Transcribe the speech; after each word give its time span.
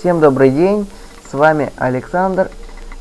Всем 0.00 0.18
добрый 0.18 0.48
день, 0.48 0.88
с 1.30 1.34
вами 1.34 1.74
Александр, 1.76 2.50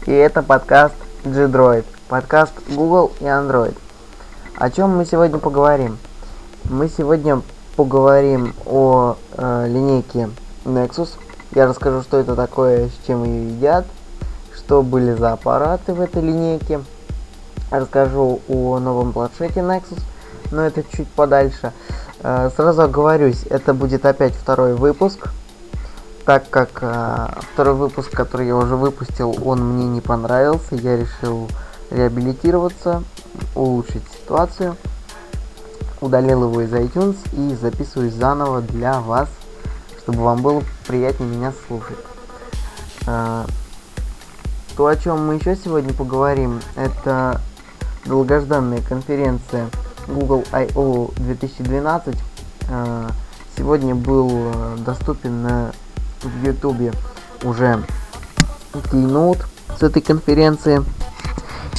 и 0.05 0.11
это 0.11 0.43
подкаст 0.43 0.95
G-Droid, 1.23 1.85
подкаст 2.09 2.51
Google 2.67 3.13
и 3.21 3.23
Android. 3.23 3.73
О 4.55 4.69
чем 4.69 4.97
мы 4.97 5.05
сегодня 5.05 5.37
поговорим? 5.39 5.97
Мы 6.65 6.89
сегодня 6.89 7.41
поговорим 7.77 8.53
о 8.65 9.15
э, 9.37 9.67
линейке 9.69 10.29
Nexus. 10.65 11.11
Я 11.55 11.67
расскажу, 11.67 12.01
что 12.01 12.17
это 12.17 12.35
такое, 12.35 12.89
с 12.89 13.07
чем 13.07 13.23
ее 13.23 13.47
едят, 13.47 13.85
что 14.53 14.83
были 14.83 15.13
за 15.13 15.31
аппараты 15.31 15.93
в 15.93 16.01
этой 16.01 16.21
линейке. 16.21 16.81
Расскажу 17.71 18.41
о 18.49 18.77
новом 18.79 19.13
планшете 19.13 19.61
Nexus, 19.61 20.01
но 20.51 20.63
это 20.63 20.83
чуть 20.83 21.07
подальше. 21.07 21.71
Э, 22.23 22.49
сразу 22.57 22.81
оговорюсь, 22.81 23.45
это 23.49 23.73
будет 23.73 24.05
опять 24.05 24.33
второй 24.33 24.73
выпуск 24.73 25.29
так 26.29 26.47
как 26.51 26.69
э, 26.81 27.27
второй 27.53 27.73
выпуск, 27.73 28.11
который 28.11 28.45
я 28.45 28.55
уже 28.55 28.75
выпустил, 28.75 29.35
он 29.43 29.73
мне 29.73 29.87
не 29.87 29.99
понравился, 29.99 30.75
я 30.75 30.95
решил 30.95 31.49
реабилитироваться, 31.89 33.03
улучшить 33.55 34.03
ситуацию, 34.11 34.77
удалил 36.01 36.43
его 36.43 36.61
из 36.61 36.71
iTunes 36.71 37.17
и 37.33 37.55
записываюсь 37.55 38.13
заново 38.13 38.61
для 38.61 38.99
вас, 38.99 39.27
чтобы 40.03 40.21
вам 40.21 40.43
было 40.43 40.61
приятнее 40.85 41.35
меня 41.35 41.51
слушать. 41.65 41.97
Э, 43.07 43.45
то, 44.77 44.85
о 44.85 44.95
чем 44.97 45.25
мы 45.25 45.37
еще 45.37 45.55
сегодня 45.55 45.95
поговорим, 45.95 46.61
это 46.75 47.41
долгожданная 48.05 48.83
конференция 48.83 49.67
Google 50.07 50.43
I.O. 50.51 51.09
2012. 51.17 52.15
Э, 52.69 53.09
сегодня 53.57 53.95
был 53.95 54.51
доступен 54.85 55.41
на 55.41 55.71
в 56.23 56.45
ютубе 56.45 56.93
уже 57.43 57.83
keynote 58.73 59.43
с 59.77 59.83
этой 59.83 60.01
конференции. 60.01 60.83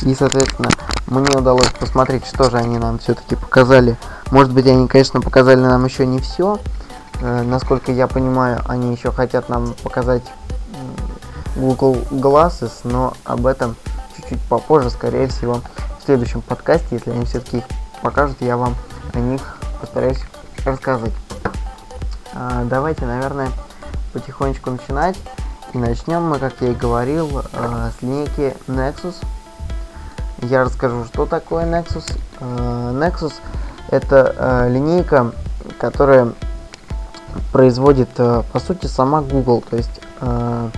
И, 0.03 0.15
соответственно, 0.15 0.71
мне 1.07 1.37
удалось 1.37 1.71
посмотреть, 1.79 2.27
что 2.27 2.51
же 2.51 2.57
они 2.57 2.79
нам 2.79 2.99
все-таки 2.99 3.37
показали. 3.37 3.97
Может 4.31 4.53
быть, 4.53 4.67
они, 4.67 4.89
конечно, 4.89 5.21
показали 5.21 5.61
нам 5.61 5.85
еще 5.85 6.07
не 6.07 6.21
все. 6.21 6.59
Э, 7.21 7.43
насколько 7.43 7.93
я 7.93 8.07
понимаю, 8.07 8.63
они 8.67 8.95
еще 8.95 9.13
хотят 9.13 9.49
нам 9.49 9.75
показать 9.83 10.23
Google 11.57 11.97
Glasses, 12.11 12.73
но 12.85 13.15
об 13.25 13.47
этом 13.47 13.77
чуть-чуть 14.17 14.41
попозже, 14.49 14.91
скорее 14.91 15.27
всего, 15.29 15.61
в 16.01 16.05
следующем 16.05 16.41
подкасте, 16.41 16.87
если 16.93 17.11
они 17.11 17.25
все-таки 17.25 17.59
их 17.59 17.65
покажут, 18.03 18.37
я 18.41 18.57
вам 18.57 18.75
о 19.13 19.19
них 19.19 19.59
постараюсь 19.81 20.21
рассказать. 20.65 21.13
А, 22.33 22.65
давайте, 22.65 23.07
наверное, 23.07 23.51
потихонечку 24.13 24.71
начинать. 24.71 25.17
И 25.73 25.79
начнем 25.79 26.23
мы, 26.23 26.39
как 26.39 26.55
я 26.61 26.69
и 26.69 26.75
говорил, 26.75 27.43
э, 27.53 27.91
с 27.97 28.03
линейки 28.03 28.57
Nexus. 28.67 29.17
Я 30.43 30.65
расскажу, 30.65 31.05
что 31.05 31.27
такое 31.27 31.65
Nexus. 31.65 32.13
Э, 32.41 32.93
Nexus 32.93 33.35
это 33.89 34.35
э, 34.37 34.71
линейка, 34.71 35.33
которая 35.79 36.33
производит, 37.53 38.09
э, 38.19 38.43
по 38.53 38.59
сути, 38.61 38.87
сама 38.87 39.21
Google. 39.21 39.63
То 39.69 39.77
есть 39.77 40.01
э, 40.21 40.71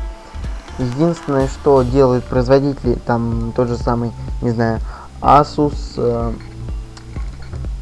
единственное, 0.79 1.49
что 1.49 1.83
делают 1.83 2.25
производители, 2.25 2.95
там 2.95 3.53
тот 3.55 3.69
же 3.69 3.77
самый, 3.77 4.13
не 4.41 4.51
знаю, 4.51 4.81
Asus, 5.21 5.95
э, 5.97 6.33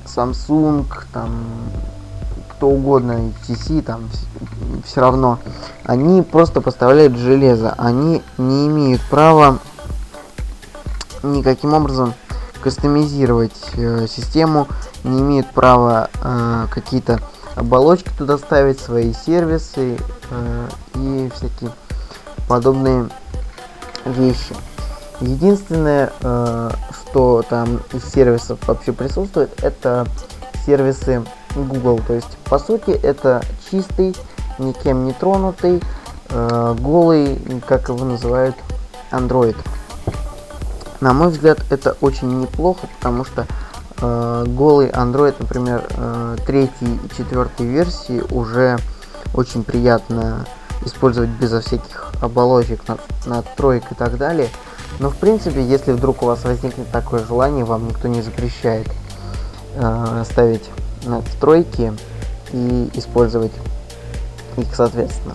Samsung, 0.05 0.87
там 1.13 1.45
кто 2.61 2.69
угодно, 2.69 3.33
HTC, 3.49 3.81
там 3.81 4.11
все 4.85 5.01
равно, 5.01 5.39
они 5.83 6.21
просто 6.21 6.61
поставляют 6.61 7.17
железо, 7.17 7.75
они 7.79 8.23
не 8.37 8.67
имеют 8.67 9.01
права 9.09 9.61
никаким 11.23 11.73
образом 11.73 12.13
кастомизировать 12.63 13.57
э, 13.79 14.07
систему, 14.07 14.69
не 15.05 15.23
имеют 15.23 15.51
права 15.53 16.11
э, 16.23 16.67
какие-то 16.71 17.21
оболочки 17.55 18.11
туда 18.19 18.37
ставить, 18.37 18.79
свои 18.79 19.15
сервисы 19.15 19.97
э, 20.31 20.69
и 20.97 21.33
всякие 21.35 21.71
подобные 22.47 23.09
вещи. 24.05 24.55
Единственное, 25.23 26.13
э, 26.21 26.71
что 26.93 27.43
там 27.49 27.81
из 27.95 28.05
сервисов 28.13 28.59
вообще 28.69 28.93
присутствует, 28.93 29.65
это 29.65 30.07
сервисы 30.67 31.25
Google. 31.55 32.01
То 32.07 32.15
есть, 32.15 32.37
по 32.49 32.59
сути, 32.59 32.91
это 32.91 33.43
чистый, 33.71 34.17
никем 34.59 35.05
не 35.05 35.13
тронутый, 35.13 35.83
э, 36.31 36.77
голый, 36.79 37.41
как 37.67 37.89
его 37.89 38.05
называют, 38.05 38.57
Android. 39.11 39.57
На 41.01 41.13
мой 41.13 41.31
взгляд, 41.31 41.61
это 41.71 41.97
очень 42.01 42.41
неплохо, 42.41 42.87
потому 42.99 43.25
что 43.25 43.47
э, 44.01 44.45
голый 44.49 44.89
Android, 44.91 45.35
например, 45.39 45.87
э, 45.91 46.37
и 46.49 46.69
четвертой 47.17 47.67
версии 47.67 48.23
уже 48.31 48.79
очень 49.35 49.65
приятно 49.65 50.47
использовать 50.85 51.31
безо 51.31 51.61
всяких 51.61 52.13
оболочек, 52.21 52.83
надстроек 53.27 53.85
и 53.91 53.95
так 53.95 54.17
далее. 54.17 54.49
Но 54.99 55.11
в 55.11 55.17
принципе, 55.17 55.63
если 55.63 55.93
вдруг 55.93 56.23
у 56.23 56.27
вас 56.27 56.45
возникнет 56.45 56.91
такое 56.91 57.25
желание, 57.25 57.65
вам 57.65 57.89
никто 57.89 58.09
не 58.09 58.23
запрещает 58.23 58.87
э, 59.77 60.25
ставить 60.31 60.69
надстройки 61.05 61.93
и 62.53 62.91
использовать 62.95 63.53
их 64.57 64.75
соответственно. 64.75 65.35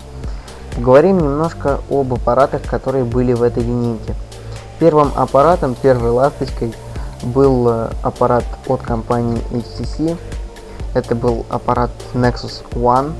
Поговорим 0.74 1.18
немножко 1.18 1.80
об 1.90 2.12
аппаратах, 2.12 2.62
которые 2.62 3.04
были 3.04 3.32
в 3.32 3.42
этой 3.42 3.62
линейке. 3.62 4.14
Первым 4.78 5.10
аппаратом, 5.16 5.74
первой 5.74 6.10
ласточкой 6.10 6.74
был 7.22 7.68
э, 7.68 7.90
аппарат 8.02 8.44
от 8.68 8.82
компании 8.82 9.42
HTC. 9.50 10.18
Это 10.94 11.14
был 11.14 11.46
аппарат 11.48 11.90
Nexus 12.12 12.62
One. 12.72 13.14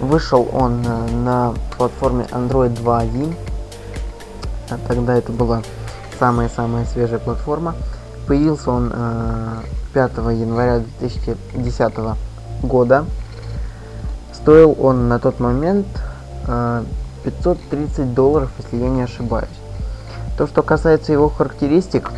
Вышел 0.00 0.48
он 0.50 0.82
э, 0.86 1.10
на 1.12 1.54
платформе 1.76 2.24
Android 2.30 2.74
2.1. 2.82 3.34
А 4.70 4.78
тогда 4.88 5.14
это 5.14 5.30
была 5.30 5.62
самая-самая 6.18 6.86
свежая 6.86 7.18
платформа. 7.18 7.74
Появился 8.26 8.70
он 8.70 8.92
5 9.92 10.12
э, 10.16 10.34
января 10.34 10.82
2010 11.00 11.92
года. 12.62 13.04
Стоил 14.32 14.76
он 14.80 15.08
на 15.08 15.18
тот 15.18 15.40
момент 15.40 15.86
530 17.24 17.98
э, 17.98 18.02
долларов, 18.04 18.50
если 18.58 18.76
я 18.76 18.88
не 18.88 19.02
ошибаюсь. 19.02 19.48
То, 20.36 20.46
что 20.46 20.62
касается 20.62 21.12
его 21.12 21.28
характеристик, 21.28 22.10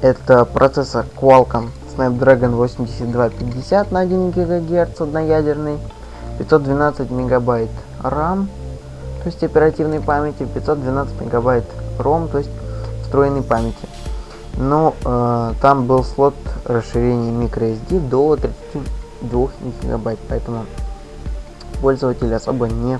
это 0.00 0.44
процессор 0.44 1.06
Qualcomm 1.16 1.68
Snapdragon 1.96 2.56
8250 2.56 3.92
на 3.92 4.00
1 4.00 4.30
ГГц 4.30 5.00
одноядерный, 5.00 5.78
512 6.38 7.10
мегабайт 7.10 7.70
RAM, 8.02 8.48
то 9.22 9.26
есть 9.26 9.44
оперативной 9.44 10.00
памяти, 10.00 10.46
512 10.52 11.20
мегабайт 11.20 11.64
ROM, 11.98 12.28
то 12.28 12.38
есть 12.38 12.50
встроенной 13.02 13.42
памяти 13.42 13.86
но 14.56 14.94
э, 15.04 15.54
там 15.60 15.86
был 15.86 16.04
слот 16.04 16.34
расширения 16.64 17.30
microSD 17.30 18.00
до 18.08 18.36
32 18.36 19.48
гигабайт, 19.82 20.18
поэтому 20.28 20.66
пользователь 21.80 22.32
особо 22.34 22.68
не 22.68 22.98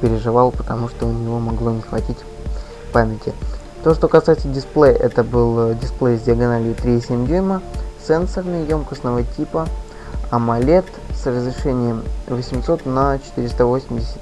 переживал, 0.00 0.50
потому 0.50 0.88
что 0.88 1.06
у 1.06 1.12
него 1.12 1.38
могло 1.38 1.70
не 1.70 1.80
хватить 1.80 2.18
памяти. 2.92 3.32
То, 3.84 3.94
что 3.94 4.08
касается 4.08 4.48
дисплея, 4.48 4.94
это 4.94 5.24
был 5.24 5.70
э, 5.70 5.74
дисплей 5.74 6.18
с 6.18 6.22
диагональю 6.22 6.74
3,7 6.74 7.26
дюйма, 7.26 7.62
сенсорный, 8.06 8.66
емкостного 8.66 9.22
типа, 9.24 9.66
AMOLED 10.30 10.84
с 11.14 11.26
разрешением 11.26 12.02
800 12.28 12.86
на 12.86 13.18
480, 13.18 14.18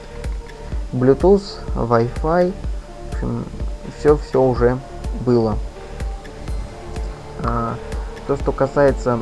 Bluetooth, 0.93 1.43
Wi-Fi, 1.77 2.53
в 2.53 3.15
общем, 3.15 3.45
все-все 3.99 4.43
уже 4.43 4.79
было. 5.27 5.57
То, 8.31 8.37
что 8.37 8.53
касается 8.53 9.19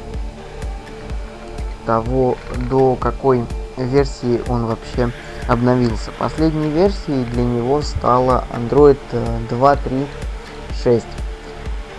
того, 1.87 2.37
до 2.69 2.95
какой 2.95 3.43
версии 3.79 4.43
он 4.51 4.67
вообще 4.67 5.11
обновился. 5.49 6.11
Последней 6.19 6.69
версией 6.69 7.25
для 7.25 7.43
него 7.43 7.81
стала 7.81 8.45
Android 8.53 8.99
2.3.6. 9.49 11.03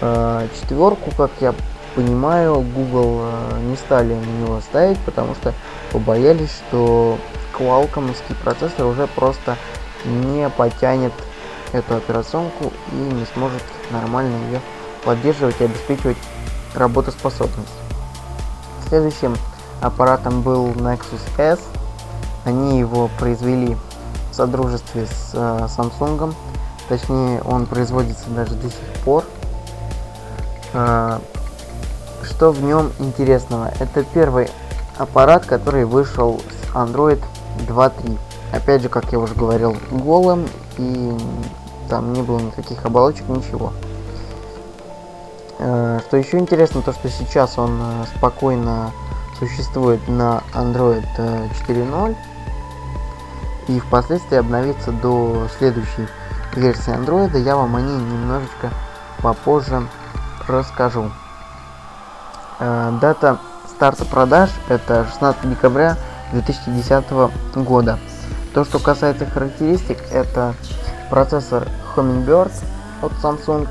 Э, 0.02 0.48
четверку, 0.62 1.10
как 1.18 1.32
я 1.40 1.56
понимаю, 1.96 2.62
Google 2.62 3.22
э, 3.24 3.60
не 3.62 3.76
стали 3.76 4.14
на 4.14 4.44
него 4.44 4.62
ставить, 4.62 5.00
потому 5.00 5.34
что 5.34 5.56
побоялись, 5.92 6.52
что 6.52 7.18
Qualcomm 7.58 8.16
процессор 8.44 8.86
уже 8.86 9.08
просто 9.08 9.56
не 10.06 10.48
потянет 10.48 11.14
эту 11.72 11.96
операционку 11.96 12.72
и 12.92 12.96
не 12.96 13.26
сможет 13.34 13.64
нормально 13.90 14.36
ее 14.52 14.62
поддерживать 15.04 15.60
и 15.60 15.64
обеспечивать 15.64 16.18
работоспособность. 16.76 17.70
Следующим 18.88 19.36
аппаратом 19.82 20.42
был 20.42 20.68
Nexus 20.72 21.22
S. 21.38 21.60
Они 22.46 22.80
его 22.80 23.10
произвели 23.20 23.78
содружестве 24.40 25.06
с 25.06 25.32
э, 25.34 25.68
Samsung. 25.68 26.34
Точнее, 26.88 27.42
он 27.42 27.66
производится 27.66 28.30
даже 28.30 28.56
до 28.56 28.70
сих 28.70 29.04
пор. 29.04 29.26
Э, 30.74 31.20
что 32.24 32.52
в 32.52 32.64
нем 32.64 32.92
интересного? 33.00 33.72
Это 33.80 34.04
первый 34.04 34.50
аппарат, 34.98 35.46
который 35.46 35.84
вышел 35.84 36.40
с 36.40 36.76
Android 36.76 37.22
2.3. 37.68 38.18
Опять 38.54 38.82
же, 38.82 38.90
как 38.90 39.12
я 39.12 39.20
уже 39.20 39.36
говорил, 39.36 39.76
голым 39.92 40.48
и 40.78 41.18
там 41.90 42.14
не 42.14 42.22
было 42.22 42.40
никаких 42.40 42.86
оболочек, 42.86 43.28
ничего. 43.28 43.74
Э, 45.60 46.00
что 46.08 46.16
еще 46.16 46.40
интересно, 46.40 46.82
то 46.82 46.94
что 46.94 47.10
сейчас 47.10 47.58
он 47.58 47.80
э, 47.82 48.06
спокойно 48.16 48.92
существует 49.38 50.00
на 50.08 50.42
Android 50.54 51.06
4.0 51.18 52.16
э, 52.16 53.72
и 53.72 53.80
впоследствии 53.82 54.38
обновится 54.38 54.94
до 54.94 55.48
следующей 55.58 56.08
версии 56.56 56.96
Android. 56.96 57.38
Я 57.38 57.58
вам 57.58 57.76
о 57.76 57.82
ней 57.82 57.98
немножечко 57.98 58.72
попозже 59.22 59.86
расскажу. 60.48 61.12
Дата 62.60 63.38
старта 63.68 64.06
продаж 64.06 64.50
это 64.68 65.06
16 65.06 65.50
декабря 65.50 65.98
2010 66.32 67.06
года. 67.56 68.00
То, 68.54 68.66
что 68.66 68.80
касается 68.80 69.26
характеристик, 69.26 70.00
это 70.12 70.56
процессор 71.10 71.68
Hummingbird 71.96 72.52
от 73.02 73.12
Samsung. 73.24 73.68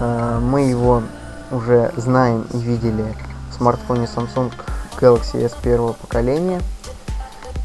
Э, 0.00 0.38
мы 0.40 0.62
его 0.62 1.02
уже 1.50 1.92
знаем 1.96 2.46
и 2.52 2.58
видели 2.58 3.14
в 3.50 3.54
смартфоне 3.54 4.04
Samsung 4.04 4.52
Galaxy 5.00 5.44
S 5.44 5.52
первого 5.62 5.92
поколения. 5.92 6.60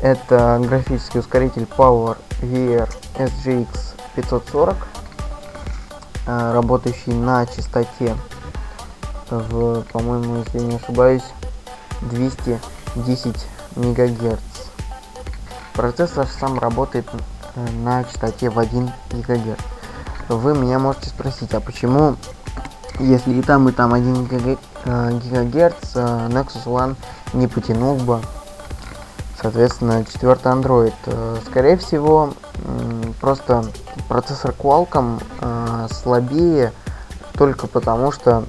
Это 0.02 0.60
графический 0.64 1.20
ускоритель 1.20 1.64
Power 1.64 2.18
VR 2.42 2.90
SGX 3.16 3.68
540, 4.16 4.76
э, 6.28 6.54
работающий 6.54 7.14
на 7.14 7.46
частоте 7.46 8.16
в, 9.30 9.82
по-моему, 9.92 10.38
если 10.38 10.60
не 10.60 10.76
ошибаюсь, 10.76 11.24
210 12.02 13.48
МГц. 13.76 14.40
Процессор 15.74 16.28
сам 16.28 16.60
работает 16.60 17.08
э, 17.56 17.72
на 17.84 18.04
частоте 18.04 18.50
в 18.50 18.60
1 18.60 18.92
ГГц. 19.12 19.77
Вы 20.30 20.58
меня 20.58 20.78
можете 20.78 21.10
спросить, 21.10 21.54
а 21.54 21.62
почему, 21.62 22.18
если 23.00 23.34
и 23.34 23.42
там, 23.42 23.70
и 23.70 23.72
там 23.72 23.94
1 23.94 24.26
ГГц, 24.26 24.58
э, 24.84 26.28
Nexus 26.30 26.66
One 26.66 26.96
не 27.32 27.48
потянул 27.48 27.96
бы, 27.96 28.20
соответственно, 29.42 30.04
четвертый 30.04 30.52
Android? 30.52 30.94
Э, 31.06 31.38
скорее 31.46 31.78
всего, 31.78 32.34
просто 33.22 33.64
процессор 34.10 34.52
Qualcomm 34.52 35.22
слабее 35.94 36.74
только 37.34 37.68
потому, 37.68 38.12
что 38.12 38.44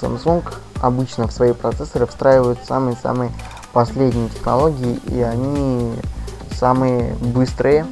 Samsung 0.00 0.44
обычно 0.80 1.26
в 1.26 1.32
свои 1.32 1.52
процессоры 1.52 2.06
встраивают 2.06 2.60
самые-самые 2.66 3.32
последние 3.72 4.28
технологии, 4.30 5.00
и 5.06 5.20
они 5.20 5.94
самые 6.52 7.14
быстрые 7.14 7.86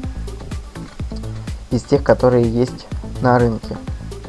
из 1.71 1.83
тех, 1.83 2.03
которые 2.03 2.49
есть 2.49 2.87
на 3.23 3.39
рынке. 3.39 3.77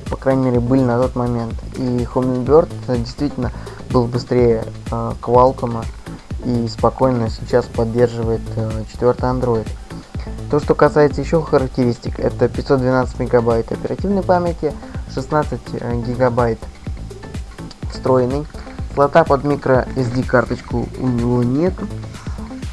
По 0.09 0.15
крайней 0.15 0.45
мере, 0.45 0.59
были 0.59 0.81
на 0.81 1.01
тот 1.01 1.15
момент. 1.15 1.55
И 1.75 1.81
Hummingbird 1.81 2.69
действительно 2.97 3.51
был 3.89 4.05
быстрее 4.05 4.63
э, 4.91 5.11
и 6.45 6.67
спокойно 6.67 7.29
сейчас 7.29 7.65
поддерживает 7.65 8.41
э, 8.55 8.83
четвертый 8.91 9.29
Android. 9.29 9.67
То, 10.49 10.59
что 10.59 10.75
касается 10.75 11.21
еще 11.21 11.41
характеристик, 11.41 12.19
это 12.19 12.47
512 12.47 13.19
мегабайт 13.19 13.71
оперативной 13.71 14.23
памяти, 14.23 14.73
16 15.13 15.59
э, 15.73 15.95
гигабайт 16.07 16.59
встроенный. 17.91 18.45
Слота 18.93 19.23
под 19.23 19.43
микро 19.43 19.87
SD 19.95 20.25
карточку 20.25 20.87
у 20.99 21.07
него 21.07 21.43
нет. 21.43 21.73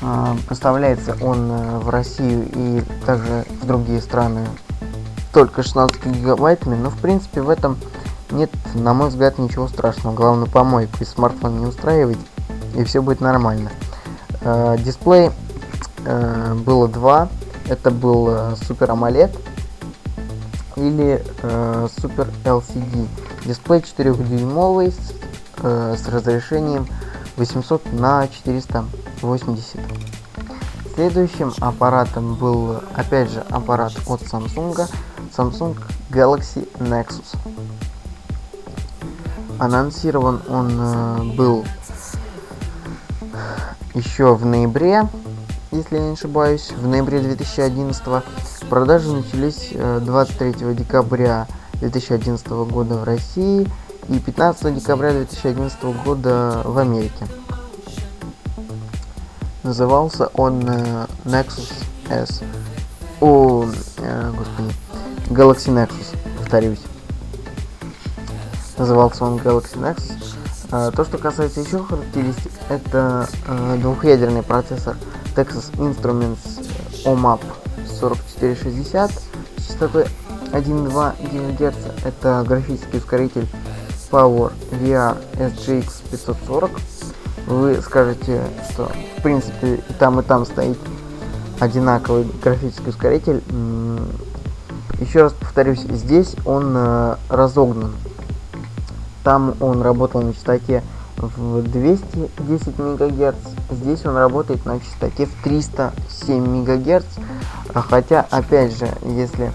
А, 0.02 0.36
поставляется 0.48 1.16
он 1.20 1.50
э, 1.50 1.78
в 1.78 1.88
Россию 1.88 2.46
и 2.54 2.82
также 3.04 3.44
в 3.60 3.66
другие 3.66 4.00
страны 4.00 4.46
только 5.34 5.64
16 5.64 6.06
гигабайтами, 6.06 6.76
но 6.76 6.90
в 6.90 6.96
принципе 6.96 7.42
в 7.42 7.50
этом 7.50 7.76
нет, 8.30 8.50
на 8.74 8.94
мой 8.94 9.08
взгляд, 9.08 9.38
ничего 9.38 9.68
страшного. 9.68 10.14
Главное 10.14 10.46
помойку 10.46 10.96
из 11.00 11.10
смартфона 11.10 11.58
не 11.58 11.66
устраивать, 11.66 12.18
и 12.76 12.84
все 12.84 13.02
будет 13.02 13.20
нормально. 13.20 13.70
А, 14.42 14.76
дисплей 14.78 15.30
э, 16.04 16.54
было 16.54 16.88
два. 16.88 17.28
Это 17.68 17.90
был 17.90 18.28
Super 18.28 18.88
AMOLED 18.88 19.36
или 20.76 21.24
э, 21.42 21.88
Super 21.96 22.28
LCD. 22.44 23.08
Дисплей 23.44 23.80
4-дюймовый 23.80 24.92
с, 24.92 25.12
э, 25.62 25.96
с 25.98 26.08
разрешением 26.08 26.86
800 27.36 27.92
на 27.92 28.28
480. 28.28 29.80
Следующим 30.94 31.52
аппаратом 31.60 32.34
был 32.34 32.76
опять 32.94 33.30
же 33.30 33.40
аппарат 33.50 33.92
от 34.06 34.22
Samsung, 34.22 34.88
Samsung 35.36 35.76
Galaxy 36.10 36.68
Nexus. 36.78 37.36
Анонсирован 39.58 40.40
он 40.48 40.78
э, 40.78 41.22
был 41.36 41.64
еще 43.94 44.34
в 44.34 44.44
ноябре, 44.44 45.08
если 45.70 45.96
я 45.96 46.02
не 46.02 46.12
ошибаюсь, 46.12 46.70
в 46.70 46.86
ноябре 46.86 47.20
2011 47.20 48.02
Продажи 48.68 49.12
начались 49.12 49.70
23 49.72 50.54
э, 50.60 50.74
декабря 50.74 51.46
2011 51.80 52.46
года 52.48 52.96
в 52.96 53.04
России 53.04 53.68
и 54.08 54.18
15 54.18 54.74
декабря 54.74 55.12
2011 55.12 55.82
года 56.04 56.62
в 56.64 56.78
Америке. 56.78 57.26
Назывался 59.62 60.28
он 60.34 60.62
э, 60.68 61.06
Nexus 61.24 61.72
S. 62.08 62.42
О, 63.20 63.66
господи, 64.36 64.74
Galaxy 65.34 65.72
Nexus, 65.72 66.16
повторюсь. 66.38 66.78
Назывался 68.78 69.24
он 69.24 69.38
Galaxy 69.38 69.74
Nexus. 69.74 70.36
Э, 70.70 70.92
то, 70.94 71.04
что 71.04 71.18
касается 71.18 71.60
еще 71.60 71.82
характеристик, 71.82 72.52
это 72.68 73.28
э, 73.48 73.78
двухъядерный 73.80 74.44
процессор 74.44 74.96
Texas 75.34 75.72
Instruments 75.72 76.64
OMAP 77.04 77.40
4460 78.00 79.10
с 79.10 79.66
частотой 79.66 80.04
1,2 80.52 81.58
ГГц. 81.58 82.04
Это 82.04 82.44
графический 82.46 82.98
ускоритель 82.98 83.48
Power 84.12 84.52
VR 84.70 85.18
SGX 85.32 86.02
540. 86.12 86.70
Вы 87.48 87.82
скажете, 87.82 88.40
что 88.70 88.88
в 89.18 89.22
принципе 89.22 89.82
и 89.88 89.92
там, 89.98 90.20
и 90.20 90.22
там 90.22 90.46
стоит 90.46 90.78
одинаковый 91.58 92.24
графический 92.40 92.90
ускоритель. 92.90 93.42
Еще 95.04 95.20
раз 95.20 95.34
повторюсь, 95.34 95.80
здесь 95.80 96.34
он 96.46 96.72
э, 96.74 97.16
разогнан. 97.28 97.92
Там 99.22 99.54
он 99.60 99.82
работал 99.82 100.22
на 100.22 100.32
частоте 100.32 100.82
в 101.18 101.62
210 101.62 102.78
МГц. 102.78 103.36
Здесь 103.70 104.06
он 104.06 104.16
работает 104.16 104.64
на 104.64 104.80
частоте 104.80 105.26
в 105.26 105.42
307 105.42 106.42
МГц. 106.42 107.04
Хотя, 107.74 108.26
опять 108.30 108.78
же, 108.78 108.88
если 109.04 109.52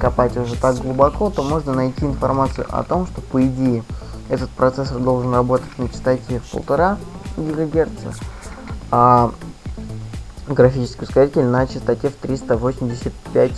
копать 0.00 0.34
уже 0.38 0.56
так 0.56 0.76
глубоко, 0.76 1.28
то 1.28 1.42
можно 1.42 1.74
найти 1.74 2.06
информацию 2.06 2.66
о 2.70 2.82
том, 2.82 3.06
что 3.06 3.20
по 3.20 3.44
идее 3.44 3.84
этот 4.30 4.48
процессор 4.48 4.98
должен 4.98 5.30
работать 5.34 5.76
на 5.76 5.90
частоте 5.90 6.40
в 6.40 6.54
1,5 6.54 6.96
ГГц, 7.36 8.16
а 8.90 9.30
графический 10.48 11.04
ускоритель 11.04 11.44
на 11.44 11.66
частоте 11.66 12.08
в 12.08 12.14
385 12.14 13.52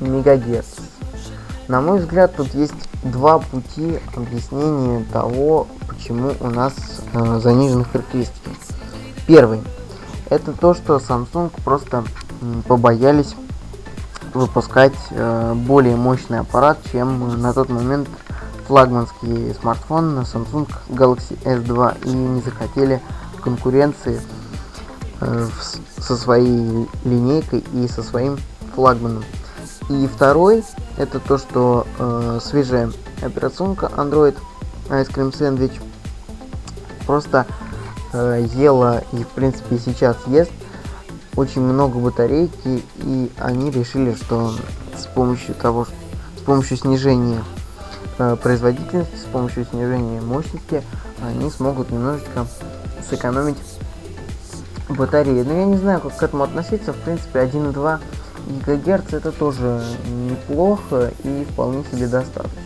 МГц. 0.00 0.66
На 1.68 1.80
мой 1.80 2.00
взгляд, 2.00 2.34
тут 2.36 2.52
есть 2.54 2.74
два 3.02 3.38
пути 3.38 4.00
объяснения 4.16 5.04
того, 5.12 5.68
почему 5.88 6.32
у 6.40 6.48
нас 6.48 6.74
э, 7.12 7.38
занижены 7.38 7.84
характеристики. 7.84 8.50
Первый. 9.26 9.60
Это 10.28 10.52
то, 10.52 10.74
что 10.74 10.96
Samsung 10.96 11.52
просто 11.64 12.04
побоялись 12.66 13.34
выпускать 14.34 14.94
э, 15.10 15.54
более 15.54 15.96
мощный 15.96 16.40
аппарат, 16.40 16.78
чем 16.90 17.40
на 17.40 17.52
тот 17.52 17.68
момент 17.68 18.08
флагманский 18.66 19.54
смартфон 19.54 20.14
на 20.14 20.20
Samsung 20.20 20.68
Galaxy 20.88 21.36
S2 21.44 22.06
и 22.06 22.10
не 22.10 22.40
захотели 22.40 23.00
конкуренции 23.42 24.20
э, 25.20 25.48
в, 25.48 26.02
со 26.02 26.16
своей 26.16 26.88
линейкой 27.04 27.64
и 27.74 27.88
со 27.88 28.02
своим 28.02 28.38
флагманом. 28.74 29.24
И 29.90 30.06
второй, 30.06 30.62
это 30.98 31.18
то, 31.18 31.36
что 31.36 31.84
э, 31.98 32.38
свежая 32.40 32.92
операционка 33.22 33.90
Android 33.96 34.36
Ice 34.88 35.12
Cream 35.12 35.32
Sandwich 35.32 35.82
просто 37.08 37.44
э, 38.12 38.46
ела 38.54 39.02
и 39.12 39.24
в 39.24 39.28
принципе 39.28 39.78
сейчас 39.78 40.16
ест 40.28 40.52
очень 41.34 41.62
много 41.62 41.98
батарейки, 41.98 42.84
и 42.98 43.32
они 43.36 43.72
решили, 43.72 44.14
что 44.14 44.52
с 44.96 45.06
помощью 45.06 45.56
того, 45.56 45.88
с 46.36 46.40
помощью 46.42 46.76
снижения 46.76 47.42
э, 48.18 48.36
производительности, 48.40 49.16
с 49.16 49.24
помощью 49.24 49.64
снижения 49.64 50.20
мощности, 50.20 50.84
они 51.20 51.50
смогут 51.50 51.90
немножечко 51.90 52.46
сэкономить 53.08 53.58
батареи. 54.88 55.42
Но 55.42 55.52
я 55.52 55.64
не 55.64 55.78
знаю, 55.78 56.00
как 56.00 56.16
к 56.16 56.22
этому 56.22 56.44
относиться. 56.44 56.92
В 56.92 56.96
принципе, 56.98 57.40
1,2 57.40 58.00
ГГц 58.50 59.12
это 59.12 59.32
тоже 59.32 59.82
неплохо 60.08 61.12
и 61.24 61.46
вполне 61.50 61.84
себе 61.84 62.06
достаточно. 62.06 62.60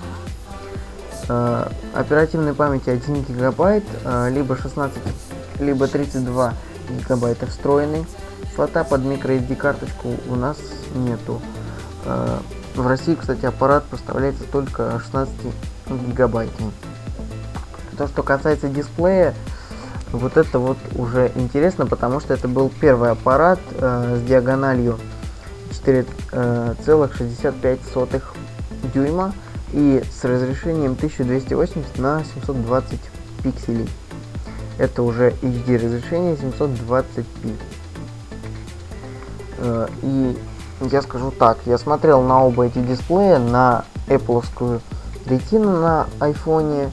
Э, 1.28 1.68
оперативной 1.94 2.54
памяти 2.54 2.90
1 2.90 3.24
гигабайт, 3.24 3.84
э, 4.04 4.30
либо 4.30 4.56
16, 4.56 4.98
либо 5.60 5.86
32 5.86 6.54
гигабайта 6.90 7.46
встроенный. 7.46 8.06
Слота 8.54 8.84
под 8.84 9.02
microSD 9.02 9.56
карточку 9.56 10.12
у 10.28 10.34
нас 10.36 10.58
нету. 10.94 11.40
Э, 12.04 12.38
в 12.74 12.86
России, 12.86 13.14
кстати, 13.14 13.46
аппарат 13.46 13.84
поставляется 13.84 14.44
только 14.44 15.00
16 15.00 15.32
гигабайтный. 16.08 16.70
То, 17.96 18.08
что 18.08 18.22
касается 18.22 18.68
дисплея, 18.68 19.34
вот 20.12 20.36
это 20.36 20.58
вот 20.58 20.78
уже 20.96 21.30
интересно, 21.34 21.86
потому 21.86 22.20
что 22.20 22.34
это 22.34 22.48
был 22.48 22.70
первый 22.80 23.10
аппарат 23.10 23.60
э, 23.72 24.18
с 24.18 24.28
диагональю 24.28 24.98
4,65 25.82 27.78
э, 27.92 28.20
дюйма 28.92 29.32
и 29.72 30.02
с 30.10 30.24
разрешением 30.24 30.92
1280 30.92 31.98
на 31.98 32.22
720 32.24 33.00
пикселей. 33.42 33.88
Это 34.78 35.02
уже 35.02 35.30
HD 35.42 35.76
разрешение 35.76 36.36
720p. 36.36 37.24
Э, 39.58 39.88
и 40.02 40.38
я 40.80 41.02
скажу 41.02 41.30
так, 41.30 41.58
я 41.66 41.78
смотрел 41.78 42.22
на 42.22 42.44
оба 42.44 42.66
эти 42.66 42.78
дисплея, 42.78 43.38
на 43.38 43.84
Apple 44.06 44.80
Retina 45.26 45.80
на 45.80 46.06
iPhone 46.20 46.90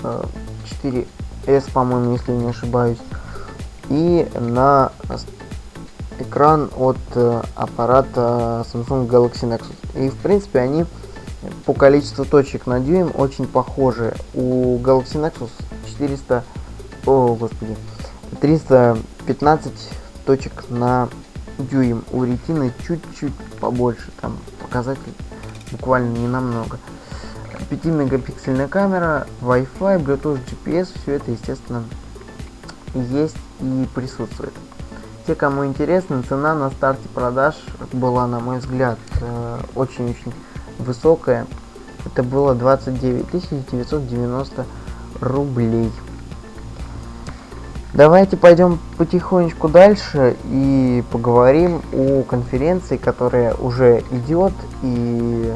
4s, 0.00 1.06
э, 1.46 1.60
по-моему, 1.72 2.12
если 2.12 2.32
не 2.32 2.48
ошибаюсь, 2.48 2.98
и 3.90 4.28
на 4.38 4.92
экран 6.18 6.70
от 6.76 6.98
э, 7.14 7.42
аппарата 7.54 8.64
Samsung 8.72 9.08
Galaxy 9.08 9.44
Nexus. 9.44 9.74
И 9.94 10.08
в 10.08 10.16
принципе 10.16 10.60
они 10.60 10.84
по 11.64 11.72
количеству 11.72 12.24
точек 12.24 12.66
на 12.66 12.80
дюйм 12.80 13.10
очень 13.14 13.46
похожи. 13.46 14.14
У 14.34 14.78
Galaxy 14.78 15.14
Nexus 15.14 15.50
400, 15.86 16.44
о 17.06 17.34
господи, 17.34 17.76
315 18.40 19.72
точек 20.26 20.64
на 20.68 21.08
дюйм. 21.58 22.04
У 22.12 22.24
ретины 22.24 22.72
чуть-чуть 22.86 23.34
побольше, 23.60 24.10
там 24.20 24.38
показатель 24.60 25.14
буквально 25.70 26.16
не 26.16 26.28
намного. 26.28 26.78
5 27.70 27.84
мегапиксельная 27.86 28.68
камера, 28.68 29.26
Wi-Fi, 29.42 30.02
Bluetooth, 30.04 30.40
GPS, 30.46 30.88
все 31.02 31.12
это 31.12 31.30
естественно 31.30 31.84
есть 32.94 33.36
и 33.60 33.86
присутствует. 33.94 34.52
Те, 35.28 35.34
кому 35.34 35.66
интересно, 35.66 36.22
цена 36.26 36.54
на 36.54 36.70
старте 36.70 37.06
продаж 37.14 37.54
была, 37.92 38.26
на 38.26 38.40
мой 38.40 38.60
взгляд, 38.60 38.98
э, 39.20 39.58
очень-очень 39.74 40.32
высокая. 40.78 41.46
Это 42.06 42.22
было 42.22 42.54
29 42.54 43.26
990 43.70 44.64
рублей. 45.20 45.92
Давайте 47.92 48.38
пойдем 48.38 48.78
потихонечку 48.96 49.68
дальше 49.68 50.34
и 50.44 51.04
поговорим 51.12 51.82
о 51.92 52.22
конференции, 52.22 52.96
которая 52.96 53.52
уже 53.52 54.02
идет 54.10 54.54
и 54.82 55.52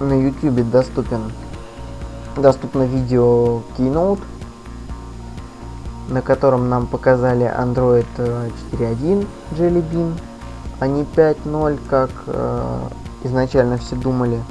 на 0.00 0.20
YouTube 0.20 0.68
доступен 0.72 1.30
доступно 2.34 2.82
видео 2.82 3.62
Keynote, 3.78 4.22
на 6.08 6.22
котором 6.22 6.68
нам 6.68 6.86
показали 6.86 7.46
Android 7.46 8.06
4.1 8.16 9.26
Jelly 9.52 9.84
Bean, 9.90 10.18
а 10.80 10.86
не 10.86 11.02
5.0, 11.02 11.78
как 11.88 12.10
э, 12.26 12.78
изначально 13.24 13.78
все 13.78 13.96
думали. 13.96 14.42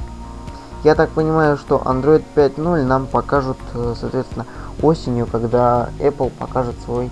Я 0.84 0.94
так 0.94 1.10
понимаю, 1.10 1.56
что 1.56 1.82
Android 1.84 2.22
5.0 2.36 2.84
нам 2.84 3.06
покажут, 3.06 3.58
э, 3.74 3.94
соответственно, 3.98 4.46
осенью, 4.82 5.26
когда 5.26 5.90
Apple 5.98 6.30
покажет 6.30 6.76
свой 6.84 7.10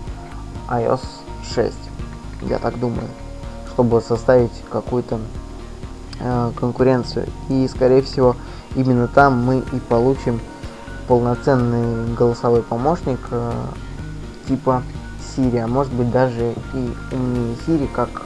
iOS 0.69 1.01
6. 1.55 1.75
Я 2.43 2.59
так 2.59 2.79
думаю, 2.79 3.09
чтобы 3.73 4.01
составить 4.01 4.53
какую-то 4.71 5.19
э, 6.21 6.53
конкуренцию. 6.57 7.27
И, 7.49 7.67
скорее 7.69 8.03
всего, 8.03 8.37
именно 8.77 9.09
там 9.09 9.45
мы 9.45 9.59
и 9.59 9.81
получим 9.81 10.41
полноценный 11.09 12.15
голосовой 12.15 12.63
помощник 12.63 13.21
э, 13.31 13.53
типа 14.49 14.83
Siri, 15.21 15.59
а 15.59 15.67
может 15.67 15.93
быть 15.93 16.11
даже 16.11 16.55
и 16.75 17.15
умнее 17.15 17.57
Siri, 17.67 17.89
как 17.93 18.23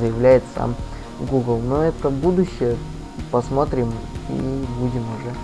заявляет 0.00 0.42
сам 0.54 0.74
Google. 1.18 1.58
Но 1.58 1.82
это 1.82 2.10
будущее, 2.10 2.76
посмотрим 3.30 3.92
и 4.28 4.64
будем 4.78 5.02
уже 5.02 5.34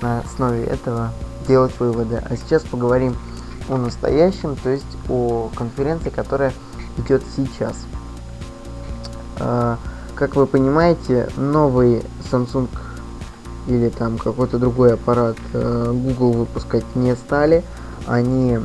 на 0.00 0.20
основе 0.20 0.64
этого 0.64 1.12
делать 1.46 1.72
выводы. 1.78 2.22
А 2.28 2.36
сейчас 2.36 2.62
поговорим 2.62 3.16
о 3.68 3.76
настоящем, 3.76 4.56
то 4.56 4.70
есть 4.70 4.96
о 5.08 5.50
конференции, 5.54 6.10
которая 6.10 6.52
идет 6.98 7.22
сейчас. 7.36 7.74
А, 9.38 9.78
как 10.14 10.36
вы 10.36 10.46
понимаете, 10.46 11.28
новый 11.36 12.02
Samsung 12.30 12.68
или 13.66 13.88
там 13.88 14.18
какой-то 14.18 14.58
другой 14.58 14.94
аппарат 14.94 15.36
э, 15.52 15.92
Google 15.92 16.32
выпускать 16.32 16.84
не 16.94 17.14
стали. 17.14 17.62
Они 18.06 18.58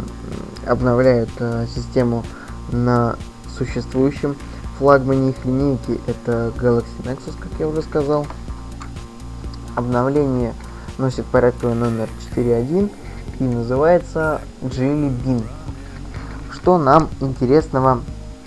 обновляют 0.65 1.29
э, 1.39 1.65
систему 1.73 2.23
на 2.71 3.15
существующем 3.57 4.35
флагмане 4.77 5.29
их 5.31 5.45
линейки. 5.45 5.99
Это 6.07 6.51
Galaxy 6.57 7.03
Nexus, 7.03 7.33
как 7.39 7.51
я 7.59 7.67
уже 7.67 7.81
сказал. 7.81 8.25
Обновление 9.75 10.53
носит 10.97 11.25
порядковый 11.25 11.75
номер 11.75 12.09
4.1 12.35 12.91
и 13.39 13.43
называется 13.43 14.41
Jelly 14.61 15.09
Bean. 15.23 15.43
Что 16.51 16.77
нам 16.77 17.09
интересного 17.19 18.01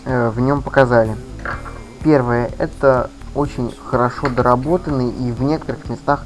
э, 0.05 0.31
в 0.31 0.41
нем 0.41 0.63
показали? 0.63 1.17
Первое, 2.03 2.51
это 2.59 3.11
очень 3.35 3.73
хорошо 3.85 4.29
доработанный 4.29 5.11
и 5.11 5.33
в 5.33 5.43
некоторых 5.43 5.89
местах 5.89 6.25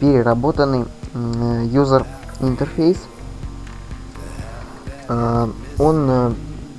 переработанный 0.00 0.84
юзер 1.14 2.06
интерфейс. 2.40 2.96
Э, 2.96 3.13
он 5.08 6.06
э, 6.08 6.32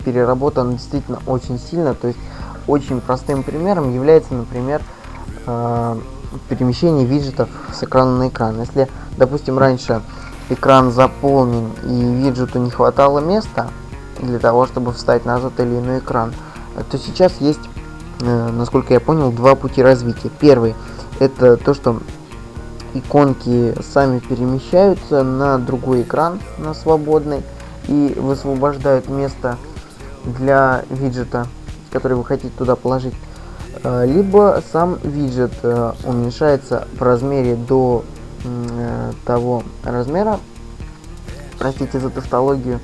переработан 0.04 0.72
действительно 0.72 1.20
очень 1.28 1.60
сильно, 1.60 1.94
то 1.94 2.08
есть 2.08 2.20
очень 2.68 3.02
простым 3.02 3.44
примером 3.44 3.94
является, 3.94 4.34
например, 4.34 4.82
э, 5.46 5.98
перемещение 6.50 7.06
виджетов 7.06 7.50
с 7.74 7.84
экрана 7.84 8.18
на 8.18 8.28
экран. 8.30 8.60
Если, 8.60 8.88
допустим, 9.18 9.58
раньше 9.58 10.02
экран 10.50 10.92
заполнен 10.92 11.72
и 11.84 12.24
виджету 12.24 12.60
не 12.60 12.72
хватало 12.72 13.20
места 13.20 13.70
для 14.20 14.40
того, 14.40 14.66
чтобы 14.66 14.94
встать 14.94 15.26
на 15.26 15.40
тот 15.40 15.60
или 15.60 15.80
иной 15.80 16.00
экран, 16.00 16.34
то 16.90 16.98
сейчас 16.98 17.34
есть, 17.40 17.62
насколько 18.20 18.94
я 18.94 19.00
понял, 19.00 19.32
два 19.32 19.56
пути 19.56 19.82
развития. 19.82 20.30
Первый 20.40 20.76
это 21.20 21.58
то, 21.58 21.74
что 21.74 22.02
иконки 22.94 23.76
сами 23.94 24.20
перемещаются 24.20 25.24
на 25.24 25.58
другой 25.58 26.02
экран, 26.02 26.40
на 26.58 26.74
свободный, 26.74 27.44
и 27.88 28.14
высвобождают 28.18 29.10
место 29.10 29.58
для 30.24 30.84
виджета, 30.90 31.48
который 31.92 32.18
вы 32.18 32.26
хотите 32.26 32.54
туда 32.58 32.76
положить. 32.76 33.14
Э, 33.84 34.06
либо 34.06 34.62
сам 34.72 34.98
виджет 35.04 35.54
э, 35.64 35.94
уменьшается 36.06 36.88
в 36.98 37.02
размере 37.02 37.56
до 37.56 38.04
э, 38.44 39.12
того 39.26 39.64
размера, 39.84 40.40
простите 41.60 42.00
за 42.00 42.10
тавтологию, 42.10 42.80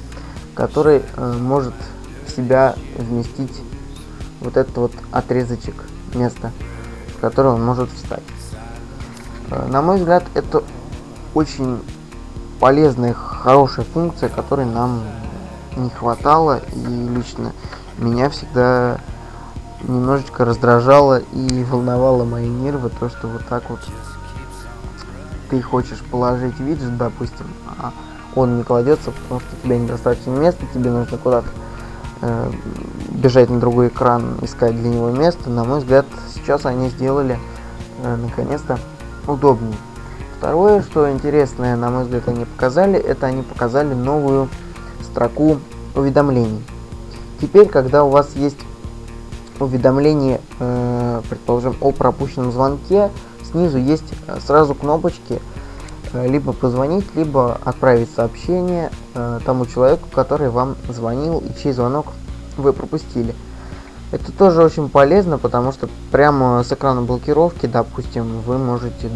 который 0.53 1.01
может 1.17 1.73
в 2.27 2.35
себя 2.35 2.75
вместить 2.97 3.61
вот 4.41 4.57
этот 4.57 4.75
вот 4.77 4.91
отрезочек 5.11 5.75
места, 6.13 6.51
в 7.15 7.21
которое 7.21 7.49
он 7.49 7.63
может 7.63 7.89
встать. 7.91 8.23
Э, 9.51 9.67
на 9.67 9.81
мой 9.81 9.97
взгляд, 9.97 10.23
это 10.33 10.63
очень 11.33 11.79
полезная, 12.61 13.13
хорошая 13.13 13.83
функция, 13.83 14.29
которой 14.29 14.67
нам 14.67 15.01
не 15.75 15.89
хватало. 15.89 16.61
И 16.73 17.09
лично 17.09 17.51
меня 17.97 18.29
всегда 18.29 18.99
немножечко 19.81 20.45
раздражало 20.45 21.19
и 21.19 21.63
волновало 21.63 22.23
мои 22.23 22.47
нервы, 22.47 22.89
то, 22.99 23.09
что 23.09 23.27
вот 23.27 23.45
так 23.47 23.69
вот 23.69 23.79
ты 25.49 25.59
хочешь 25.61 25.99
положить 26.11 26.59
виджет, 26.59 26.97
допустим, 26.97 27.47
а 27.79 27.91
он 28.35 28.59
не 28.59 28.63
кладется, 28.63 29.11
потому 29.11 29.41
что 29.41 29.49
у 29.55 29.65
тебя 29.65 29.79
недостаточно 29.79 30.29
места, 30.29 30.63
тебе 30.71 30.91
нужно 30.91 31.17
куда-то 31.17 31.47
э, 32.21 32.51
бежать 33.09 33.49
на 33.49 33.59
другой 33.59 33.87
экран, 33.87 34.37
искать 34.43 34.79
для 34.79 34.89
него 34.89 35.09
место. 35.09 35.49
На 35.49 35.65
мой 35.65 35.79
взгляд, 35.79 36.05
сейчас 36.33 36.65
они 36.67 36.89
сделали 36.89 37.39
э, 38.03 38.15
наконец-то 38.15 38.79
удобнее. 39.27 39.75
Второе, 40.41 40.81
что 40.81 41.11
интересное, 41.11 41.75
на 41.75 41.91
мой 41.91 42.03
взгляд, 42.05 42.27
они 42.27 42.45
показали, 42.45 42.97
это 42.97 43.27
они 43.27 43.43
показали 43.43 43.93
новую 43.93 44.49
строку 45.03 45.59
уведомлений. 45.93 46.63
Теперь, 47.39 47.67
когда 47.67 48.03
у 48.03 48.09
вас 48.09 48.31
есть 48.33 48.57
уведомление, 49.59 50.41
э, 50.59 51.21
предположим, 51.29 51.75
о 51.79 51.91
пропущенном 51.91 52.51
звонке, 52.51 53.11
снизу 53.51 53.77
есть 53.77 54.11
э, 54.25 54.39
сразу 54.43 54.73
кнопочки 54.73 55.39
э, 56.11 56.27
либо 56.27 56.53
позвонить, 56.53 57.05
либо 57.15 57.59
отправить 57.63 58.09
сообщение 58.15 58.89
э, 59.13 59.41
тому 59.45 59.67
человеку, 59.67 60.07
который 60.11 60.49
вам 60.49 60.75
звонил 60.89 61.37
и 61.37 61.61
чей 61.61 61.71
звонок 61.71 62.07
вы 62.57 62.73
пропустили. 62.73 63.35
Это 64.11 64.31
тоже 64.31 64.63
очень 64.63 64.89
полезно, 64.89 65.37
потому 65.37 65.71
что 65.71 65.87
прямо 66.11 66.63
с 66.63 66.71
экрана 66.71 67.03
блокировки, 67.03 67.67
допустим, 67.67 68.41
вы 68.41 68.57
можете 68.57 69.11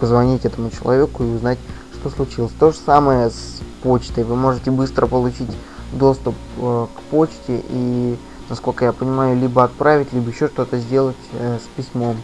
позвонить 0.00 0.44
этому 0.44 0.70
человеку 0.70 1.22
и 1.22 1.26
узнать, 1.26 1.58
что 1.94 2.10
случилось. 2.10 2.52
То 2.58 2.72
же 2.72 2.78
самое 2.78 3.30
с 3.30 3.60
почтой. 3.82 4.24
Вы 4.24 4.34
можете 4.34 4.70
быстро 4.70 5.06
получить 5.06 5.50
доступ 5.92 6.34
э, 6.56 6.86
к 6.94 7.00
почте 7.10 7.62
и, 7.68 8.18
насколько 8.48 8.84
я 8.84 8.92
понимаю, 8.92 9.38
либо 9.38 9.62
отправить, 9.62 10.12
либо 10.12 10.30
еще 10.30 10.48
что-то 10.48 10.78
сделать 10.78 11.16
э, 11.34 11.58
с 11.58 11.68
письмом. 11.76 12.16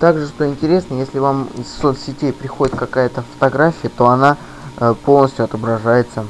Также, 0.00 0.26
что 0.26 0.46
интересно, 0.46 0.94
если 0.94 1.18
вам 1.18 1.48
из 1.56 1.68
соцсетей 1.68 2.32
приходит 2.32 2.76
какая-то 2.76 3.22
фотография, 3.34 3.88
то 3.88 4.08
она 4.08 4.36
э, 4.78 4.94
полностью 5.04 5.44
отображается 5.44 6.26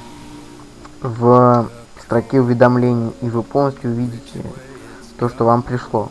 в 1.00 1.68
строке 2.00 2.40
уведомлений, 2.40 3.12
и 3.23 3.28
вы 3.28 3.42
полностью 3.42 3.90
увидите 3.90 4.42
то, 5.18 5.28
что 5.28 5.45
вам 5.45 5.62
пришло. 5.62 6.11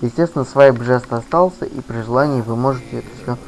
Естественно, 0.00 0.44
свайп 0.44 0.82
жест 0.82 1.12
остался, 1.12 1.64
и 1.64 1.80
при 1.80 2.02
желании 2.02 2.40
вы 2.42 2.56
можете 2.56 2.98
это 2.98 3.08
все 3.22 3.38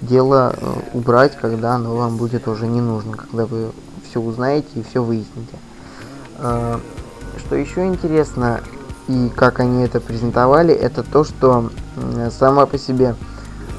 дело 0.00 0.54
э, 0.56 0.74
убрать, 0.94 1.36
когда 1.36 1.74
оно 1.74 1.96
вам 1.96 2.16
будет 2.16 2.48
уже 2.48 2.66
не 2.66 2.80
нужно, 2.80 3.16
когда 3.16 3.46
вы 3.46 3.70
все 4.08 4.20
узнаете 4.20 4.68
и 4.74 4.82
все 4.82 5.02
выясните. 5.02 5.56
Э, 6.38 6.78
что 7.38 7.56
еще 7.56 7.86
интересно, 7.86 8.60
и 9.08 9.30
как 9.34 9.60
они 9.60 9.84
это 9.84 10.00
презентовали, 10.00 10.74
это 10.74 11.02
то, 11.02 11.24
что 11.24 11.70
сама 12.30 12.66
по 12.66 12.78
себе 12.78 13.14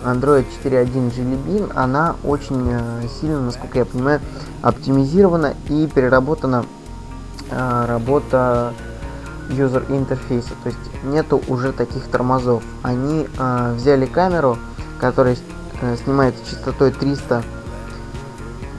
Android 0.06 0.46
4.1 0.64 1.12
Jelly 1.12 1.46
Bean, 1.46 1.72
она 1.76 2.16
очень 2.24 2.70
э, 2.72 3.08
сильно, 3.20 3.42
насколько 3.42 3.80
я 3.80 3.86
понимаю, 3.86 4.22
оптимизирована 4.62 5.54
и 5.70 5.88
переработана 5.88 6.66
работа 7.50 8.74
юзер 9.50 9.86
интерфейса, 9.90 10.52
то 10.64 10.70
есть 10.70 10.80
нету 11.04 11.42
уже 11.48 11.72
таких 11.72 12.08
тормозов. 12.08 12.64
Они 12.84 13.28
э, 13.38 13.74
взяли 13.76 14.06
камеру, 14.06 14.58
которая 15.00 15.38
э, 15.82 15.96
снимает 16.04 16.36
частотой 16.50 16.92
300 16.92 17.44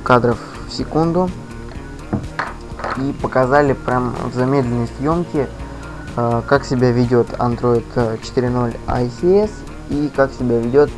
кадров 0.05 0.39
в 0.69 0.73
секунду 0.73 1.31
и 2.97 3.13
показали 3.13 3.73
прям 3.73 4.15
в 4.31 4.35
замедленной 4.35 4.89
съемке, 4.99 5.49
э, 6.17 6.43
как 6.47 6.65
себя 6.65 6.91
ведет 6.91 7.29
Android 7.39 7.85
4.0 7.95 8.77
ICS 8.87 9.51
и 9.91 10.11
как 10.15 10.33
себя 10.33 10.59
ведет 10.59 10.91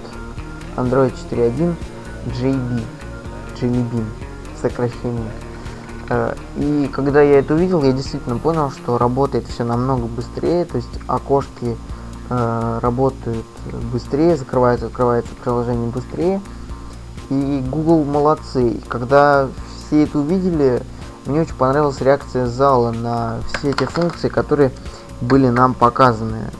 Android 0.76 1.12
4.1 1.30 1.74
JB, 2.26 2.84
Jelly 3.60 3.90
Bean, 3.90 4.06
сокращение. 4.60 5.30
Э, 6.08 6.34
и 6.56 6.90
когда 6.92 7.22
я 7.22 7.38
это 7.38 7.54
увидел, 7.54 7.82
я 7.82 7.92
действительно 7.92 8.38
понял, 8.38 8.70
что 8.70 8.98
работает 8.98 9.46
все 9.46 9.64
намного 9.64 10.06
быстрее, 10.06 10.64
то 10.64 10.76
есть 10.76 11.00
окошки 11.06 11.76
э, 12.30 12.78
работают 12.80 13.44
быстрее, 13.92 14.36
закрывается, 14.36 14.86
открывается 14.86 15.32
приложение 15.42 15.90
быстрее. 15.90 16.40
И 17.28 17.62
Google 17.68 18.04
молодцы. 18.04 18.80
Когда 18.88 19.48
все 19.86 20.04
это 20.04 20.18
увидели, 20.18 20.82
мне 21.26 21.42
очень 21.42 21.54
понравилась 21.54 22.00
реакция 22.00 22.46
зала 22.46 22.92
на 22.92 23.40
все 23.52 23.70
эти 23.70 23.84
функции, 23.84 24.28
которые 24.28 24.72
были 25.20 25.48
нам 25.48 25.74
показаны. 25.74 26.50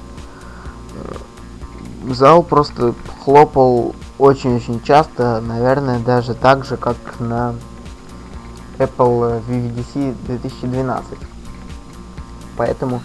Э, 0.94 2.12
зал 2.12 2.42
просто 2.42 2.94
хлопал 3.24 3.94
очень-очень 4.18 4.82
часто, 4.82 5.40
наверное, 5.40 5.98
даже 5.98 6.34
так 6.34 6.64
же, 6.64 6.76
как 6.76 6.96
на 7.18 7.54
Apple 8.78 9.42
VVDC 9.48 10.14
2012. 10.26 11.18
Поэтому 12.56 13.00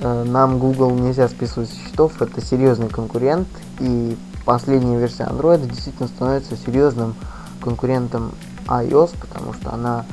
нам 0.00 0.58
Google 0.58 0.90
нельзя 0.92 1.28
списывать 1.28 1.68
со 1.68 1.76
счетов, 1.76 2.20
это 2.22 2.40
серьезный 2.40 2.88
конкурент, 2.88 3.48
и 3.80 4.16
последняя 4.44 4.98
версия 4.98 5.24
Android 5.24 5.66
действительно 5.66 6.08
становится 6.08 6.56
серьезным 6.56 7.14
конкурентом 7.60 8.32
iOS, 8.66 9.14
потому 9.20 9.52
что 9.52 9.72
она 9.72 10.04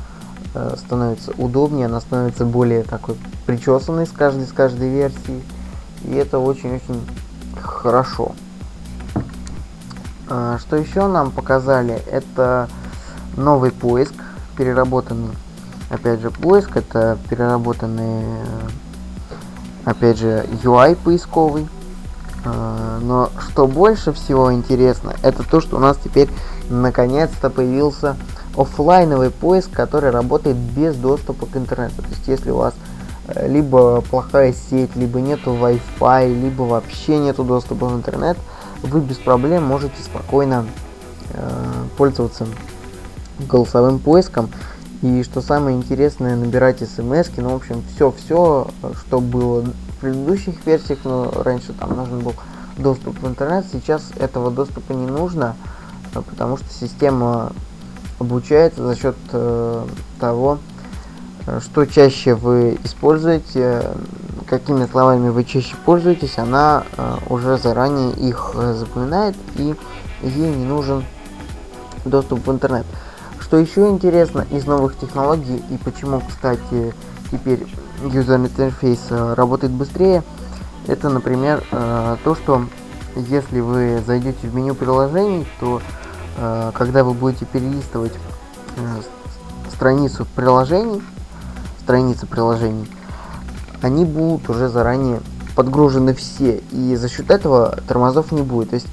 э, 0.54 0.76
становится 0.78 1.32
удобнее, 1.38 1.86
она 1.86 2.02
становится 2.02 2.45
более 2.45 2.84
такой 2.84 3.15
причесанной 3.45 4.06
с 4.06 4.12
каждой, 4.12 4.45
с 4.45 4.52
каждой 4.52 4.89
версии, 4.89 5.41
и 6.04 6.15
это 6.15 6.39
очень-очень 6.39 7.02
хорошо. 7.62 8.34
Э, 10.30 10.58
что 10.60 10.76
еще 10.76 11.08
нам 11.08 11.32
показали, 11.32 12.02
это 12.12 12.67
новый 13.36 13.71
поиск, 13.71 14.13
переработанный, 14.58 15.36
опять 15.89 16.19
же, 16.19 16.32
поиск, 16.32 16.76
это 16.76 17.17
переработанный, 17.30 18.23
э, 18.23 18.69
опять 19.88 20.17
же, 20.17 20.45
UI 20.63 20.97
поисковый. 21.02 21.67
Э, 22.43 23.00
но 23.02 23.30
что 23.39 23.67
больше 23.67 24.12
всего 24.12 24.54
интересно, 24.54 25.15
это 25.23 25.43
то, 25.43 25.62
что 25.62 25.78
у 25.78 25.80
нас 25.80 25.97
теперь 26.04 26.30
наконец-то 26.69 27.50
появился 27.50 28.17
офлайновый 28.58 29.30
поиск, 29.30 29.71
который 29.71 30.10
работает 30.10 30.58
без 30.58 30.95
доступа 30.95 31.45
к 31.45 31.56
интернету. 31.56 32.02
То 32.02 32.10
есть, 32.10 32.28
если 32.28 32.52
у 32.52 32.58
вас 32.58 32.73
э, 33.28 33.47
либо 33.47 34.02
плохая 34.02 34.54
сеть, 34.54 34.93
либо 34.97 35.21
нету 35.21 35.52
Wi-Fi, 35.52 36.41
либо 36.41 36.63
вообще 36.63 37.17
нету 37.17 37.45
доступа 37.45 37.86
в 37.86 37.95
интернет, 37.95 38.38
вы 38.84 39.00
без 39.00 39.15
проблем 39.15 39.63
можете 39.63 40.04
спокойно 40.04 40.65
э, 41.30 41.50
пользоваться 41.95 42.45
голосовым 43.39 44.00
поиском. 44.00 44.50
И 45.03 45.23
что 45.23 45.41
самое 45.41 45.77
интересное, 45.77 46.36
набирать 46.36 46.79
смс 46.79 47.27
ну, 47.38 47.49
в 47.49 47.55
общем, 47.55 47.83
все-все, 47.95 48.67
что 48.99 49.19
было 49.19 49.62
в 49.62 50.01
предыдущих 50.01 50.65
версиях, 50.65 50.99
но 51.03 51.31
раньше 51.43 51.73
там 51.73 51.95
нужен 51.95 52.19
был 52.21 52.33
доступ 52.77 53.19
в 53.19 53.27
интернет, 53.27 53.65
сейчас 53.71 54.12
этого 54.17 54.49
доступа 54.49 54.93
не 54.93 55.05
нужно, 55.05 55.55
потому 56.13 56.57
что 56.57 56.67
система 56.69 57.51
обучается 58.19 58.88
за 58.88 58.95
счет 58.95 59.15
э, 59.31 59.86
того, 60.19 60.57
что 61.60 61.86
чаще 61.86 62.33
вы 62.33 62.79
используете, 62.83 63.91
какими 64.47 64.86
словами 64.86 65.29
вы 65.29 65.43
чаще 65.43 65.75
пользуетесь, 65.86 66.39
она 66.39 66.83
э, 66.97 67.17
уже 67.29 67.57
заранее 67.57 68.13
их 68.13 68.55
запоминает 68.55 69.36
и 69.55 69.75
ей 70.23 70.55
не 70.55 70.65
нужен 70.65 71.05
доступ 72.05 72.45
в 72.47 72.51
интернет. 72.51 72.86
Что 73.47 73.55
еще 73.60 73.88
интересно 73.88 74.45
из 74.51 74.65
новых 74.65 74.97
технологий 74.97 75.63
и 75.69 75.77
почему, 75.77 76.21
кстати, 76.27 76.93
теперь 77.31 77.65
user 78.03 78.73
э, 78.81 79.33
работает 79.36 79.71
быстрее, 79.71 80.21
это, 80.86 81.07
например, 81.07 81.63
э, 81.71 82.17
то, 82.25 82.36
что 82.36 82.65
если 83.15 83.62
вы 83.62 84.03
зайдете 84.05 84.49
в 84.49 84.53
меню 84.53 84.75
приложений, 84.75 85.47
то 85.62 85.81
э, 86.36 86.71
когда 86.73 87.05
вы 87.05 87.13
будете 87.13 87.45
перелистывать 87.45 88.12
страницу 89.73 90.27
приложений, 90.36 91.01
страницы 91.83 92.27
приложений, 92.27 92.91
они 93.81 94.03
будут 94.03 94.49
уже 94.49 94.67
заранее 94.67 95.21
подгружены 95.55 96.13
все, 96.13 96.62
и 96.73 96.97
за 96.97 97.07
счет 97.07 97.31
этого 97.31 97.79
тормозов 97.88 98.33
не 98.33 98.41
будет. 98.41 98.71
То 98.71 98.75
есть, 98.75 98.88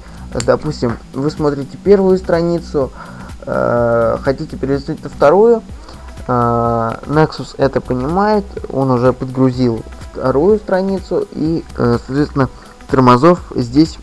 допустим, 0.45 0.97
вы 1.13 1.29
смотрите 1.29 1.77
первую 1.83 2.17
страницу, 2.17 2.93
э, 2.93 3.14
хотите 3.45 4.57
перелистнуть 4.57 5.03
на 5.03 5.09
вторую, 5.09 5.61
э, 6.27 6.31
Nexus 7.05 7.55
это 7.57 7.81
понимает, 7.81 8.45
он 8.71 8.91
уже 8.91 9.13
подгрузил 9.13 9.83
вторую 10.11 10.59
страницу 10.59 11.27
и, 11.31 11.63
э, 11.77 11.97
соответственно, 12.05 12.49
тормозов 12.87 13.51
здесь 13.55 13.97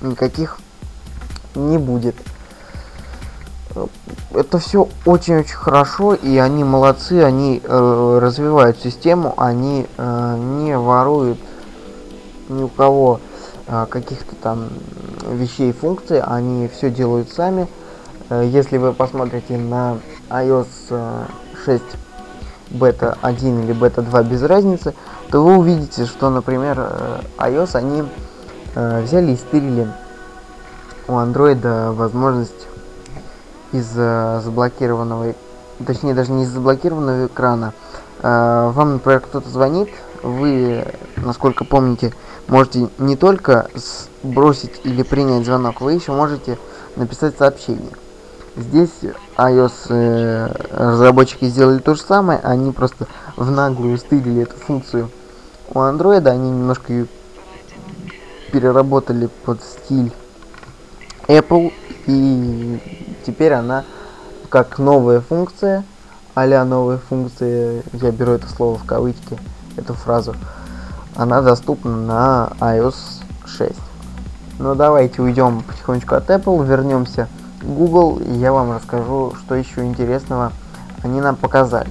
никаких 0.00 0.58
не 1.54 1.78
будет. 1.78 2.16
Это 4.32 4.58
все 4.58 4.88
очень-очень 5.04 5.54
хорошо, 5.54 6.14
и 6.14 6.36
они 6.38 6.64
молодцы, 6.64 7.22
они 7.22 7.60
э, 7.62 8.18
развивают 8.20 8.80
систему, 8.80 9.34
они 9.36 9.86
э, 9.96 10.36
не 10.36 10.76
воруют 10.76 11.38
ни 12.48 12.62
у 12.62 12.68
кого 12.68 13.20
э, 13.66 13.86
каких-то 13.88 14.34
там 14.36 14.68
вещей, 15.30 15.72
функций, 15.72 16.20
они 16.20 16.68
все 16.68 16.90
делают 16.90 17.30
сами. 17.30 17.62
Э, 17.62 17.87
если 18.30 18.76
вы 18.76 18.92
посмотрите 18.92 19.56
на 19.56 19.98
iOS 20.30 21.26
6 21.64 21.82
бета 22.70 23.16
1 23.22 23.64
или 23.64 23.72
бета 23.72 24.02
2 24.02 24.22
без 24.24 24.42
разницы, 24.42 24.94
то 25.30 25.42
вы 25.42 25.58
увидите, 25.58 26.06
что, 26.06 26.30
например, 26.30 26.76
э, 26.78 27.20
iOS 27.38 27.76
они 27.76 28.04
э, 28.74 29.02
взяли 29.02 29.32
и 29.32 29.36
стырили 29.36 29.88
у 31.06 31.12
Android 31.12 31.92
возможность 31.92 32.66
из 33.72 33.92
э, 33.96 34.40
заблокированного, 34.42 35.34
точнее 35.86 36.14
даже 36.14 36.32
не 36.32 36.44
из 36.44 36.50
заблокированного 36.50 37.26
экрана. 37.26 37.72
Э, 38.22 38.70
вам, 38.72 38.94
например, 38.94 39.20
кто-то 39.20 39.48
звонит, 39.48 39.88
вы, 40.22 40.84
насколько 41.16 41.64
помните, 41.64 42.12
можете 42.48 42.88
не 42.98 43.16
только 43.16 43.68
бросить 44.22 44.80
или 44.84 45.02
принять 45.02 45.44
звонок, 45.44 45.80
вы 45.80 45.92
еще 45.92 46.12
можете 46.12 46.58
написать 46.96 47.36
сообщение. 47.38 47.92
Здесь 48.58 48.90
iOS 49.36 49.72
э, 49.90 50.48
разработчики 50.72 51.44
сделали 51.44 51.78
то 51.78 51.94
же 51.94 52.00
самое, 52.02 52.40
они 52.40 52.72
просто 52.72 53.06
в 53.36 53.48
наглую 53.52 53.96
стырили 53.98 54.42
эту 54.42 54.56
функцию 54.56 55.10
у 55.68 55.78
Android, 55.78 56.26
они 56.28 56.50
немножко 56.50 56.92
ее 56.92 57.06
переработали 58.50 59.28
под 59.44 59.62
стиль 59.62 60.12
Apple, 61.28 61.72
и 62.06 62.80
теперь 63.24 63.52
она 63.52 63.84
как 64.48 64.80
новая 64.80 65.20
функция, 65.20 65.84
а 66.34 66.64
новая 66.64 66.98
функция, 66.98 67.84
я 67.92 68.10
беру 68.10 68.32
это 68.32 68.48
слово 68.48 68.76
в 68.76 68.84
кавычки, 68.84 69.38
эту 69.76 69.94
фразу, 69.94 70.34
она 71.14 71.42
доступна 71.42 71.94
на 71.94 72.48
iOS 72.58 72.96
6. 73.46 73.72
Ну 74.58 74.74
давайте 74.74 75.22
уйдем 75.22 75.62
потихонечку 75.62 76.16
от 76.16 76.28
Apple, 76.28 76.66
вернемся 76.66 77.28
Google, 77.62 78.18
и 78.18 78.32
я 78.32 78.52
вам 78.52 78.72
расскажу, 78.72 79.34
что 79.40 79.54
еще 79.54 79.84
интересного 79.84 80.52
они 81.02 81.20
нам 81.20 81.36
показали. 81.36 81.90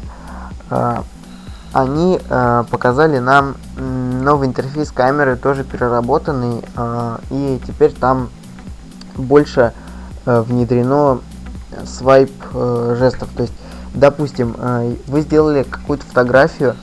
А, 0.70 1.04
они 1.74 2.20
а, 2.30 2.64
показали 2.66 3.20
нам 3.20 3.56
новый 3.78 4.48
интерфейс 4.48 4.92
камеры, 4.92 5.36
тоже 5.36 5.64
переработанный, 5.64 6.64
а, 6.76 7.20
и 7.30 7.60
теперь 7.66 7.94
там 7.94 8.30
больше 9.16 9.74
внедрено 10.26 11.20
свайп 11.86 12.32
жестов. 12.52 13.30
То 13.36 13.44
есть, 13.44 13.54
допустим, 13.94 14.54
вы 15.08 15.22
сделали 15.22 15.64
какую-то 15.64 16.06
фотографию, 16.06 16.76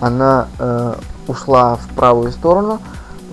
она 0.00 0.46
ушла 1.26 1.74
в 1.74 1.88
правую 1.96 2.30
сторону, 2.30 2.80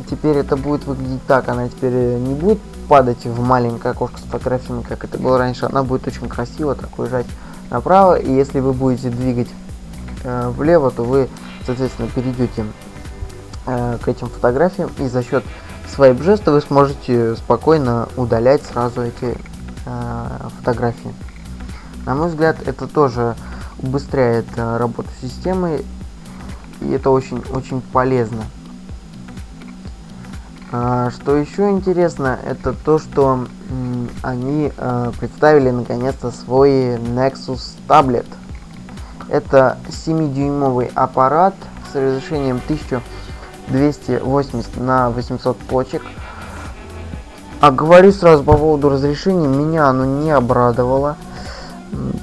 теперь 0.10 0.38
это 0.38 0.58
будет 0.58 0.88
выглядеть 0.88 1.24
так, 1.28 1.48
она 1.50 1.70
теперь 1.70 1.94
не 1.94 2.34
будет 2.34 2.60
падать 2.90 3.24
в 3.24 3.40
маленькое 3.40 3.92
окошко 3.92 4.18
с 4.18 4.24
фотографиями, 4.24 4.82
как 4.82 5.04
это 5.04 5.20
было 5.20 5.38
раньше, 5.38 5.68
она 5.68 5.84
будет 5.84 6.08
очень 6.08 6.28
красиво 6.28 6.74
так 6.74 6.98
уезжать 6.98 7.28
направо, 7.70 8.20
и 8.20 8.34
если 8.34 8.60
вы 8.60 8.74
будете 8.74 9.10
двигать 9.10 9.48
э, 10.24 10.50
влево, 10.50 10.90
то 10.90 11.04
вы, 11.04 11.30
соответственно, 11.68 12.10
перейдете 12.14 12.66
э, 13.68 13.98
к 14.02 14.08
этим 14.08 14.28
фотографиям, 14.28 14.90
и 14.98 15.08
за 15.08 15.24
счет 15.24 15.44
свайп 15.88 16.22
жеста 16.24 16.52
вы 16.52 16.62
сможете 16.62 17.36
спокойно 17.36 18.10
удалять 18.18 18.64
сразу 18.64 19.04
эти 19.04 19.38
э, 19.86 20.50
фотографии. 20.58 21.14
На 22.08 22.16
мой 22.16 22.30
взгляд, 22.30 22.58
это 22.66 22.88
тоже 22.88 23.36
убыстряет 23.78 24.48
э, 24.56 24.78
работу 24.78 25.10
системы, 25.22 25.86
и 26.82 26.90
это 26.90 27.12
очень-очень 27.12 27.82
полезно. 27.82 28.46
А, 30.72 31.10
что 31.10 31.36
еще 31.36 31.72
интересно, 31.72 32.38
это 32.46 32.74
то, 32.74 33.00
что 33.00 33.48
они 34.22 34.72
а, 34.78 35.12
представили 35.20 35.72
наконец-то 35.72 36.30
свой 36.30 36.98
Nexus 36.98 37.72
Tablet. 37.88 38.28
Это 39.30 39.80
7-дюймовый 39.88 40.92
аппарат 40.94 41.56
с 41.92 41.96
разрешением 41.96 42.62
1280 42.66 44.78
на 44.78 45.10
800 45.10 45.58
точек. 45.68 46.04
А 47.62 47.72
говорю 47.72 48.12
сразу 48.12 48.44
по 48.44 48.56
поводу 48.56 48.90
разрешения, 48.90 49.48
меня 49.48 49.88
оно 49.88 50.06
не 50.06 50.30
обрадовало, 50.30 51.18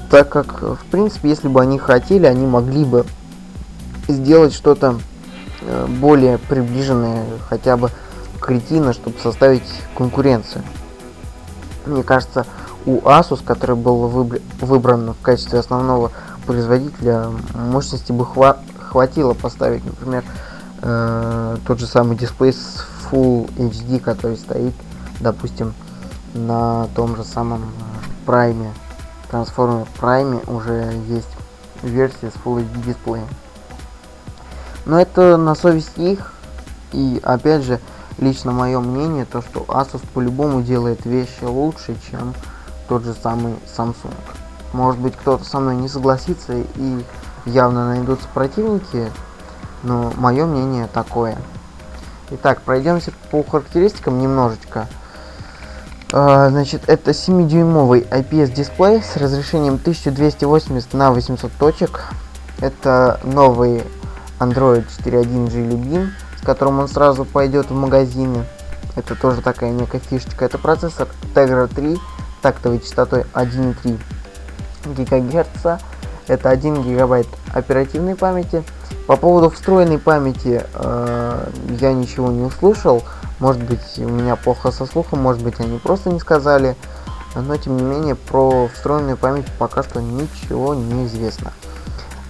так 0.09 0.29
как, 0.29 0.61
в 0.61 0.85
принципе, 0.89 1.27
если 1.29 1.49
бы 1.49 1.61
они 1.61 1.77
хотели, 1.77 2.25
они 2.25 2.45
могли 2.45 2.85
бы 2.85 3.05
сделать 4.07 4.53
что-то 4.53 4.95
э, 5.61 5.85
более 5.99 6.37
приближенное 6.37 7.25
хотя 7.49 7.75
бы 7.75 7.91
кретина, 8.47 8.93
чтобы 8.93 9.19
составить 9.19 9.69
конкуренцию. 9.95 10.63
Мне 11.85 12.01
кажется, 12.01 12.45
у 12.85 12.99
Asus, 13.01 13.43
который 13.43 13.75
был 13.75 14.07
выбран 14.61 15.11
в 15.11 15.21
качестве 15.21 15.59
основного 15.59 16.11
производителя, 16.45 17.27
мощности 17.53 18.13
бы 18.13 18.25
хва 18.25 18.57
хватило 18.79 19.33
поставить, 19.33 19.85
например, 19.85 20.23
э, 20.81 21.57
тот 21.67 21.79
же 21.79 21.87
самый 21.87 22.15
дисплей 22.15 22.53
с 22.53 22.85
Full 23.11 23.53
HD, 23.57 23.99
который 23.99 24.37
стоит, 24.37 24.73
допустим, 25.19 25.73
на 26.33 26.87
том 26.95 27.17
же 27.17 27.25
самом 27.25 27.65
Prime. 28.25 28.69
Transformer 29.29 29.85
Prime 29.99 30.49
уже 30.49 30.93
есть 31.09 31.27
версия 31.83 32.31
с 32.31 32.45
Full 32.45 32.63
HD 32.63 32.85
дисплеем. 32.85 33.27
Но 34.85 35.01
это 35.01 35.35
на 35.35 35.53
совесть 35.53 35.97
их. 35.97 36.33
И 36.93 37.19
опять 37.21 37.63
же, 37.63 37.81
лично 38.17 38.51
мое 38.51 38.79
мнение, 38.79 39.25
то 39.25 39.41
что 39.41 39.61
Asus 39.67 40.01
по-любому 40.13 40.61
делает 40.61 41.05
вещи 41.05 41.43
лучше, 41.43 41.95
чем 42.09 42.33
тот 42.87 43.03
же 43.03 43.13
самый 43.13 43.55
Samsung. 43.65 44.13
Может 44.73 44.99
быть 44.99 45.15
кто-то 45.15 45.43
со 45.43 45.59
мной 45.59 45.75
не 45.75 45.87
согласится 45.87 46.53
и 46.53 47.05
явно 47.45 47.87
найдутся 47.89 48.27
противники, 48.33 49.11
но 49.83 50.11
мое 50.17 50.45
мнение 50.45 50.87
такое. 50.87 51.37
Итак, 52.31 52.61
пройдемся 52.61 53.11
по 53.31 53.43
характеристикам 53.43 54.19
немножечко. 54.19 54.87
Uh, 56.09 56.49
значит, 56.49 56.83
это 56.87 57.11
7-дюймовый 57.11 58.07
IPS 58.09 58.53
дисплей 58.53 59.03
с 59.03 59.17
разрешением 59.17 59.75
1280 59.75 60.93
на 60.93 61.11
800 61.11 61.51
точек. 61.59 62.05
Это 62.59 63.19
новый 63.23 63.83
Android 64.39 64.85
4.1 65.03 65.47
Jelly 65.47 65.75
Bean 65.75 66.09
которым 66.47 66.79
он 66.79 66.87
сразу 66.87 67.25
пойдет 67.25 67.69
в 67.69 67.73
магазины. 67.73 68.45
Это 68.95 69.15
тоже 69.15 69.41
такая 69.41 69.71
некая 69.71 69.99
фишечка. 69.99 70.45
Это 70.45 70.57
процессор 70.57 71.09
Tegra 71.35 71.67
3 71.67 71.99
тактовой 72.41 72.79
частотой 72.79 73.25
1,3 73.33 73.99
ГГц. 74.85 75.81
Это 76.27 76.49
1 76.49 76.83
гигабайт 76.83 77.27
оперативной 77.53 78.15
памяти. 78.15 78.63
По 79.07 79.17
поводу 79.17 79.49
встроенной 79.49 79.99
памяти 79.99 80.63
э, 80.73 81.49
я 81.81 81.91
ничего 81.91 82.31
не 82.31 82.43
услышал. 82.43 83.03
Может 83.39 83.61
быть 83.63 83.81
у 83.97 84.07
меня 84.07 84.37
плохо 84.37 84.71
со 84.71 84.85
слухом, 84.85 85.21
может 85.21 85.43
быть 85.43 85.59
они 85.59 85.79
просто 85.79 86.11
не 86.11 86.21
сказали. 86.21 86.77
Но 87.35 87.57
тем 87.57 87.75
не 87.75 87.83
менее 87.83 88.15
про 88.15 88.69
встроенную 88.73 89.17
память 89.17 89.47
пока 89.59 89.83
что 89.83 90.01
ничего 90.01 90.73
не 90.75 91.07
известно. 91.07 91.51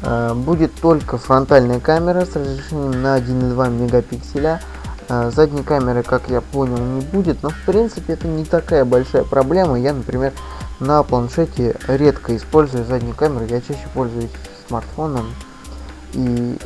Э, 0.02 0.34
будет 0.34 0.74
только 0.76 1.18
фронтальная 1.18 1.80
камера 1.80 2.26
с 2.26 2.36
разрешением 2.36 3.02
на 3.02 3.18
1,2 3.18 3.70
мегапикселя. 3.70 4.62
Э, 5.10 5.32
задней 5.34 5.64
камеры, 5.64 6.04
как 6.04 6.30
я 6.30 6.42
понял, 6.42 6.78
не 6.78 7.02
будет, 7.02 7.42
но 7.44 7.50
в 7.50 7.66
принципе 7.66 8.14
это 8.14 8.28
не 8.28 8.46
такая 8.46 8.86
большая 8.86 9.24
проблема. 9.24 9.80
Я, 9.80 9.94
например, 9.94 10.34
на 10.80 11.02
планшете 11.04 11.76
редко 11.88 12.36
использую 12.36 12.86
заднюю 12.86 13.16
камеру, 13.16 13.46
я 13.46 13.62
чаще 13.62 13.88
пользуюсь 13.94 14.30
смартфоном, 14.68 15.34
и 16.14 16.58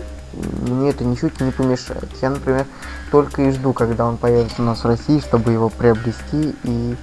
мне 0.68 0.90
это 0.90 1.04
ничуть 1.04 1.40
не 1.40 1.52
помешает. 1.52 2.10
Я, 2.22 2.32
например, 2.32 2.66
только 3.12 3.44
и 3.44 3.52
жду, 3.52 3.74
когда 3.74 4.06
он 4.06 4.18
появится 4.18 4.62
у 4.62 4.66
нас 4.66 4.84
в 4.84 4.88
России, 4.88 5.20
чтобы 5.20 5.52
его 5.52 5.70
приобрести, 5.70 6.56
и 6.64 6.96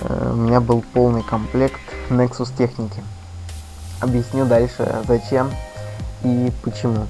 э, 0.00 0.30
у 0.32 0.36
меня 0.36 0.60
был 0.60 0.82
полный 0.94 1.22
комплект 1.22 1.80
Nexus 2.08 2.50
техники 2.56 3.02
объясню 4.00 4.46
дальше 4.46 5.02
зачем 5.06 5.50
и 6.22 6.52
почему. 6.62 7.06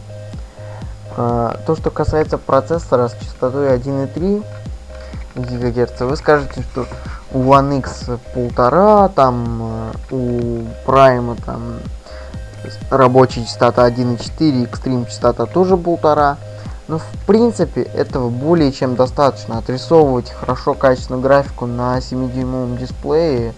А, 1.17 1.59
то, 1.67 1.75
что 1.77 1.91
касается 1.91 2.39
процессора 2.39 3.09
с 3.09 3.15
частотой 3.15 3.69
1,3 3.77 4.45
ГГц, 5.35 6.01
вы 6.01 6.17
скажете, 6.17 6.63
что 6.63 6.87
у 7.33 7.43
One 7.43 7.79
X 7.79 8.07
полтора, 8.35 9.09
там 9.09 9.93
э, 10.11 10.15
у 10.15 10.65
Prime 10.87 11.39
там 11.45 11.79
рабочая 12.91 13.45
частота 13.45 13.89
1,4, 13.89 14.71
Extreme 14.71 15.07
частота 15.07 15.47
тоже 15.47 15.77
полтора. 15.77 16.39
Но 16.89 16.99
в 16.99 17.07
принципе 17.27 17.83
этого 17.83 18.31
более 18.31 18.73
чем 18.73 18.97
достаточно. 18.97 19.59
Отрисовывать 19.59 20.31
хорошо 20.31 20.73
качественную 20.73 21.23
графику 21.23 21.67
на 21.67 21.99
7-дюймовом 21.99 22.79
дисплее 22.79 23.53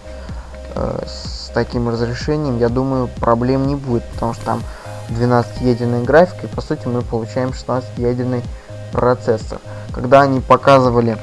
э, 0.75 1.03
с 1.07 1.40
таким 1.53 1.89
разрешением, 1.89 2.57
я 2.59 2.69
думаю, 2.69 3.07
проблем 3.19 3.67
не 3.67 3.75
будет, 3.75 4.03
потому 4.13 4.33
что 4.33 4.45
там 4.45 4.63
12-ядерная 5.09 6.03
графика, 6.03 6.47
и 6.47 6.49
по 6.49 6.61
сути 6.61 6.87
мы 6.87 7.01
получаем 7.01 7.49
16-ядерный 7.49 8.43
процессор. 8.91 9.59
Когда 9.93 10.21
они 10.21 10.39
показывали 10.39 11.17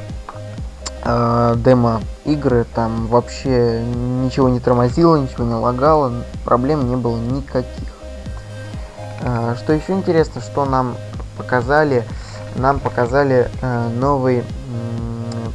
э, 1.05 1.55
демо 1.57 2.03
игры, 2.25 2.67
там 2.75 3.07
вообще 3.07 3.83
ничего 3.83 4.49
не 4.49 4.61
тормозило, 4.61 5.17
ничего 5.17 5.45
не 5.45 5.55
лагало, 5.55 6.13
проблем 6.45 6.89
не 6.89 6.97
было 6.97 7.17
никаких. 7.17 7.89
Э, 9.23 9.55
что 9.59 9.73
еще 9.73 9.93
интересно, 9.93 10.41
что 10.41 10.65
нам 10.65 10.97
показали, 11.37 12.05
нам 12.57 12.81
показали 12.81 13.51
э, 13.63 13.89
новый 13.89 14.45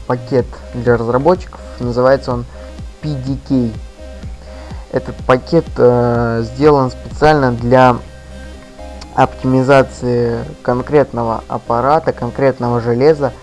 пакет 0.07 0.45
для 0.73 0.97
разработчиков, 0.97 1.59
называется 1.79 2.33
он 2.33 2.45
PDK. 3.01 3.73
Этот 4.93 5.15
пакет 5.25 5.65
э, 5.75 6.43
сделан 6.43 6.91
специально 6.91 7.51
для 7.51 7.97
оптимизации 9.15 10.45
конкретного 10.61 11.43
аппарата, 11.47 12.13
конкретного 12.13 12.79
железа 12.79 13.33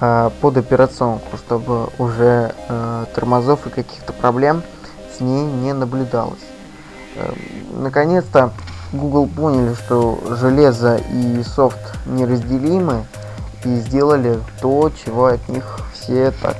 э, 0.00 0.30
под 0.40 0.56
операционку, 0.56 1.36
чтобы 1.36 1.88
уже 1.98 2.54
э, 2.68 3.04
тормозов 3.14 3.66
и 3.66 3.70
каких-то 3.70 4.14
проблем 4.14 4.62
с 5.14 5.20
ней 5.20 5.44
не 5.44 5.74
наблюдалось. 5.74 6.40
Э, 7.16 7.34
наконец-то 7.76 8.52
Google 8.94 9.28
поняли, 9.28 9.74
что 9.74 10.18
железо 10.40 10.96
и 11.12 11.42
софт 11.42 11.98
неразделимы 12.06 13.04
и 13.64 13.76
сделали 13.76 14.38
то, 14.62 14.90
чего 15.04 15.26
от 15.26 15.46
них 15.50 15.80
все 15.92 16.30
так 16.30 16.56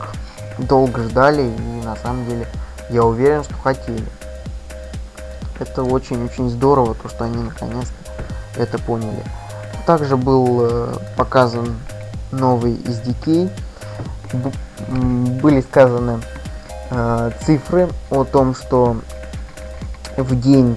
долго 0.59 1.03
ждали 1.05 1.43
и 1.43 1.85
на 1.87 1.97
самом 1.97 2.27
деле 2.27 2.47
я 2.91 3.05
уверен, 3.05 3.43
что 3.43 3.55
хотели. 3.55 4.05
Это 5.59 5.83
очень-очень 5.83 6.51
здорово, 6.51 6.95
то 6.95 7.09
что 7.09 7.25
они 7.25 7.43
наконец-то 7.43 8.05
это 8.57 8.79
поняли. 8.79 9.23
Также 9.87 10.17
был 10.17 10.61
э, 10.63 10.95
показан 11.17 11.77
новый 12.33 12.75
SDK. 12.75 13.51
Были 15.43 15.61
сказаны 15.61 16.21
э, 16.91 17.31
цифры 17.45 17.89
о 18.11 18.25
том, 18.25 18.55
что 18.55 18.97
в 20.17 20.41
день 20.41 20.77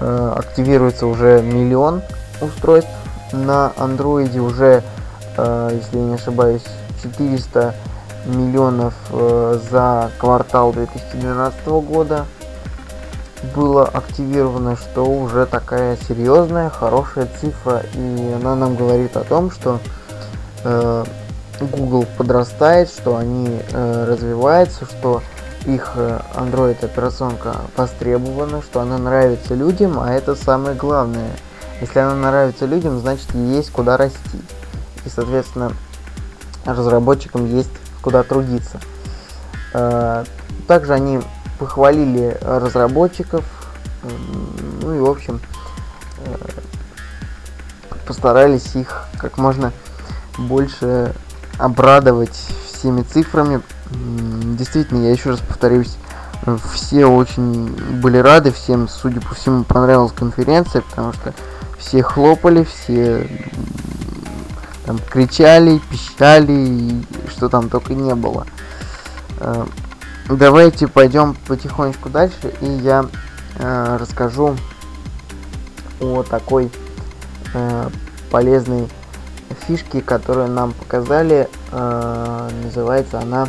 э, 0.00 0.34
активируется 0.36 1.06
уже 1.06 1.42
миллион 1.42 2.02
устройств 2.40 2.90
на 3.32 3.72
андроиде 3.76 4.40
уже 4.40 4.82
если 5.36 5.98
я 5.98 6.02
не 6.02 6.14
ошибаюсь 6.14 6.64
400 7.00 7.72
миллионов 8.26 8.94
за 9.70 10.10
квартал 10.18 10.72
2012 10.72 11.66
года 11.66 12.26
было 13.54 13.86
активировано, 13.86 14.76
что 14.76 15.04
уже 15.04 15.46
такая 15.46 15.96
серьезная, 16.08 16.70
хорошая 16.70 17.28
цифра, 17.40 17.82
и 17.94 18.32
она 18.36 18.54
нам 18.54 18.76
говорит 18.76 19.16
о 19.16 19.24
том, 19.24 19.50
что 19.50 19.80
э, 20.64 21.04
Google 21.60 22.06
подрастает, 22.16 22.88
что 22.88 23.16
они 23.16 23.60
э, 23.72 24.04
развиваются, 24.08 24.84
что 24.84 25.22
их 25.66 25.92
э, 25.96 26.20
Android 26.34 26.84
операционка 26.84 27.56
востребована, 27.76 28.62
что 28.62 28.80
она 28.80 28.98
нравится 28.98 29.54
людям, 29.54 29.98
а 30.00 30.12
это 30.12 30.34
самое 30.34 30.74
главное. 30.74 31.30
Если 31.80 31.98
она 31.98 32.14
нравится 32.14 32.66
людям, 32.66 32.98
значит 32.98 33.32
есть 33.34 33.70
куда 33.70 33.96
расти. 33.96 34.40
И, 35.04 35.08
соответственно, 35.08 35.72
разработчикам 36.64 37.46
есть 37.46 37.70
куда 38.02 38.22
трудиться. 38.22 38.80
Э, 39.74 40.24
также 40.66 40.92
они 40.92 41.20
похвалили 41.58 42.38
разработчиков, 42.40 43.44
ну 44.82 44.94
и 44.94 45.00
в 45.00 45.06
общем 45.06 45.40
э, 46.18 46.34
постарались 48.06 48.74
их 48.74 49.04
как 49.18 49.38
можно 49.38 49.72
больше 50.38 51.14
обрадовать 51.58 52.38
всеми 52.66 53.02
цифрами. 53.02 53.60
Действительно, 53.90 55.04
я 55.04 55.10
еще 55.10 55.30
раз 55.30 55.40
повторюсь, 55.40 55.96
все 56.72 57.06
очень 57.06 57.68
были 58.00 58.18
рады, 58.18 58.52
всем, 58.52 58.88
судя 58.88 59.20
по 59.20 59.34
всему, 59.34 59.64
понравилась 59.64 60.12
конференция, 60.12 60.82
потому 60.82 61.12
что 61.12 61.34
все 61.78 62.02
хлопали, 62.02 62.64
все 62.64 63.28
там 64.86 64.98
кричали, 64.98 65.80
пищали, 65.90 66.52
и 66.52 67.04
что 67.28 67.48
там 67.48 67.68
только 67.68 67.94
не 67.94 68.14
было. 68.14 68.46
Давайте 70.30 70.88
пойдем 70.88 71.34
потихонечку 71.46 72.10
дальше, 72.10 72.52
и 72.60 72.66
я 72.66 73.06
э, 73.56 73.96
расскажу 73.98 74.56
о 76.00 76.22
такой 76.22 76.70
э, 77.54 77.88
полезной 78.30 78.88
фишке, 79.66 80.02
которую 80.02 80.48
нам 80.48 80.74
показали. 80.74 81.48
Э, 81.72 82.50
называется 82.62 83.20
она 83.20 83.48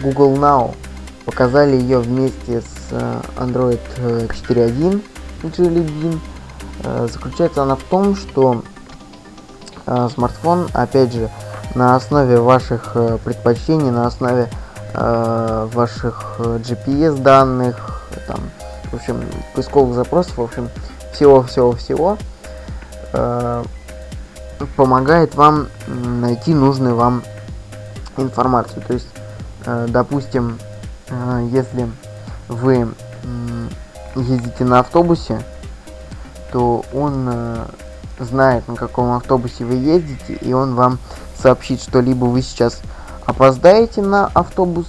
Google 0.00 0.34
Now. 0.34 0.76
Показали 1.24 1.74
ее 1.74 1.98
вместе 1.98 2.60
с 2.60 2.92
э, 2.92 3.20
Android 3.38 3.80
4.1 3.98 5.02
Jelly 5.42 5.84
Bean. 5.84 6.20
Э, 6.84 7.08
заключается 7.10 7.64
она 7.64 7.74
в 7.74 7.82
том, 7.82 8.14
что 8.14 8.62
э, 9.86 10.08
смартфон, 10.14 10.68
опять 10.72 11.12
же, 11.12 11.28
на 11.74 11.96
основе 11.96 12.38
ваших 12.38 12.92
э, 12.94 13.18
предпочтений, 13.24 13.90
на 13.90 14.06
основе 14.06 14.42
э, 14.44 14.61
ваших 14.94 16.36
GPS 16.38 17.20
данных, 17.22 18.04
там, 18.26 18.40
в 18.90 18.94
общем, 18.94 19.22
поисковых 19.54 19.94
запросов, 19.94 20.36
в 20.36 20.42
общем, 20.42 20.68
всего-всего-всего, 21.12 22.18
э, 23.12 23.64
помогает 24.76 25.34
вам 25.34 25.68
найти 25.86 26.54
нужную 26.54 26.96
вам 26.96 27.22
информацию. 28.16 28.82
То 28.86 28.94
есть, 28.94 29.08
э, 29.64 29.86
допустим, 29.88 30.58
э, 31.08 31.48
если 31.50 31.88
вы 32.48 32.88
э, 33.24 33.68
ездите 34.16 34.64
на 34.64 34.80
автобусе, 34.80 35.42
то 36.52 36.84
он 36.92 37.28
э, 37.30 37.64
знает, 38.18 38.68
на 38.68 38.76
каком 38.76 39.12
автобусе 39.12 39.64
вы 39.64 39.74
ездите, 39.74 40.34
и 40.34 40.52
он 40.52 40.74
вам 40.74 40.98
сообщит, 41.40 41.82
что 41.82 42.00
либо 42.00 42.26
вы 42.26 42.42
сейчас 42.42 42.80
опоздаете 43.26 44.02
на 44.02 44.26
автобус, 44.26 44.86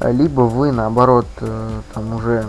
либо 0.00 0.42
вы 0.42 0.72
наоборот 0.72 1.26
э, 1.40 1.80
там 1.94 2.14
уже 2.14 2.46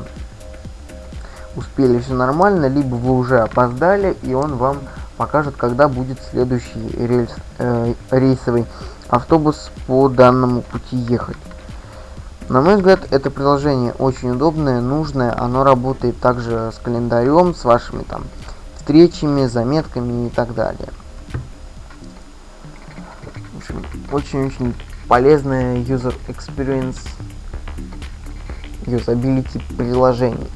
успели 1.56 2.00
все 2.00 2.14
нормально, 2.14 2.68
либо 2.68 2.96
вы 2.96 3.18
уже 3.18 3.40
опоздали, 3.40 4.16
и 4.24 4.34
он 4.34 4.56
вам 4.58 4.80
покажет, 5.18 5.56
когда 5.58 5.88
будет 5.88 6.20
следующий 6.32 6.90
рельс, 6.98 7.32
э, 7.58 7.94
рейсовый 8.12 8.66
автобус 9.10 9.72
по 9.88 10.10
данному 10.10 10.62
пути 10.62 10.96
ехать. 10.96 11.38
На 12.50 12.62
мой 12.62 12.78
взгляд, 12.78 13.08
это 13.12 13.30
приложение 13.30 13.92
очень 13.94 14.32
удобное, 14.32 14.80
нужное, 14.80 15.38
оно 15.38 15.64
работает 15.64 16.20
также 16.20 16.72
с 16.74 16.80
календарем, 16.82 17.54
с 17.54 17.66
вашими 17.66 18.04
там 18.04 18.24
встречами, 18.78 19.48
заметками 19.48 20.28
и 20.28 20.30
так 20.30 20.54
далее. 20.54 20.90
Очень-очень 24.14 24.74
полезное 25.08 25.78
user 25.78 26.14
experience, 26.28 26.98
usability 28.86 29.62
приложений. 29.78 30.50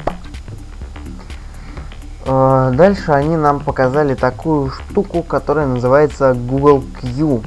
А, 2.25 2.71
дальше 2.71 3.11
они 3.11 3.35
нам 3.35 3.59
показали 3.59 4.15
такую 4.15 4.69
штуку, 4.69 5.23
которая 5.23 5.67
называется 5.67 6.33
Google 6.33 6.83
Q. 7.01 7.41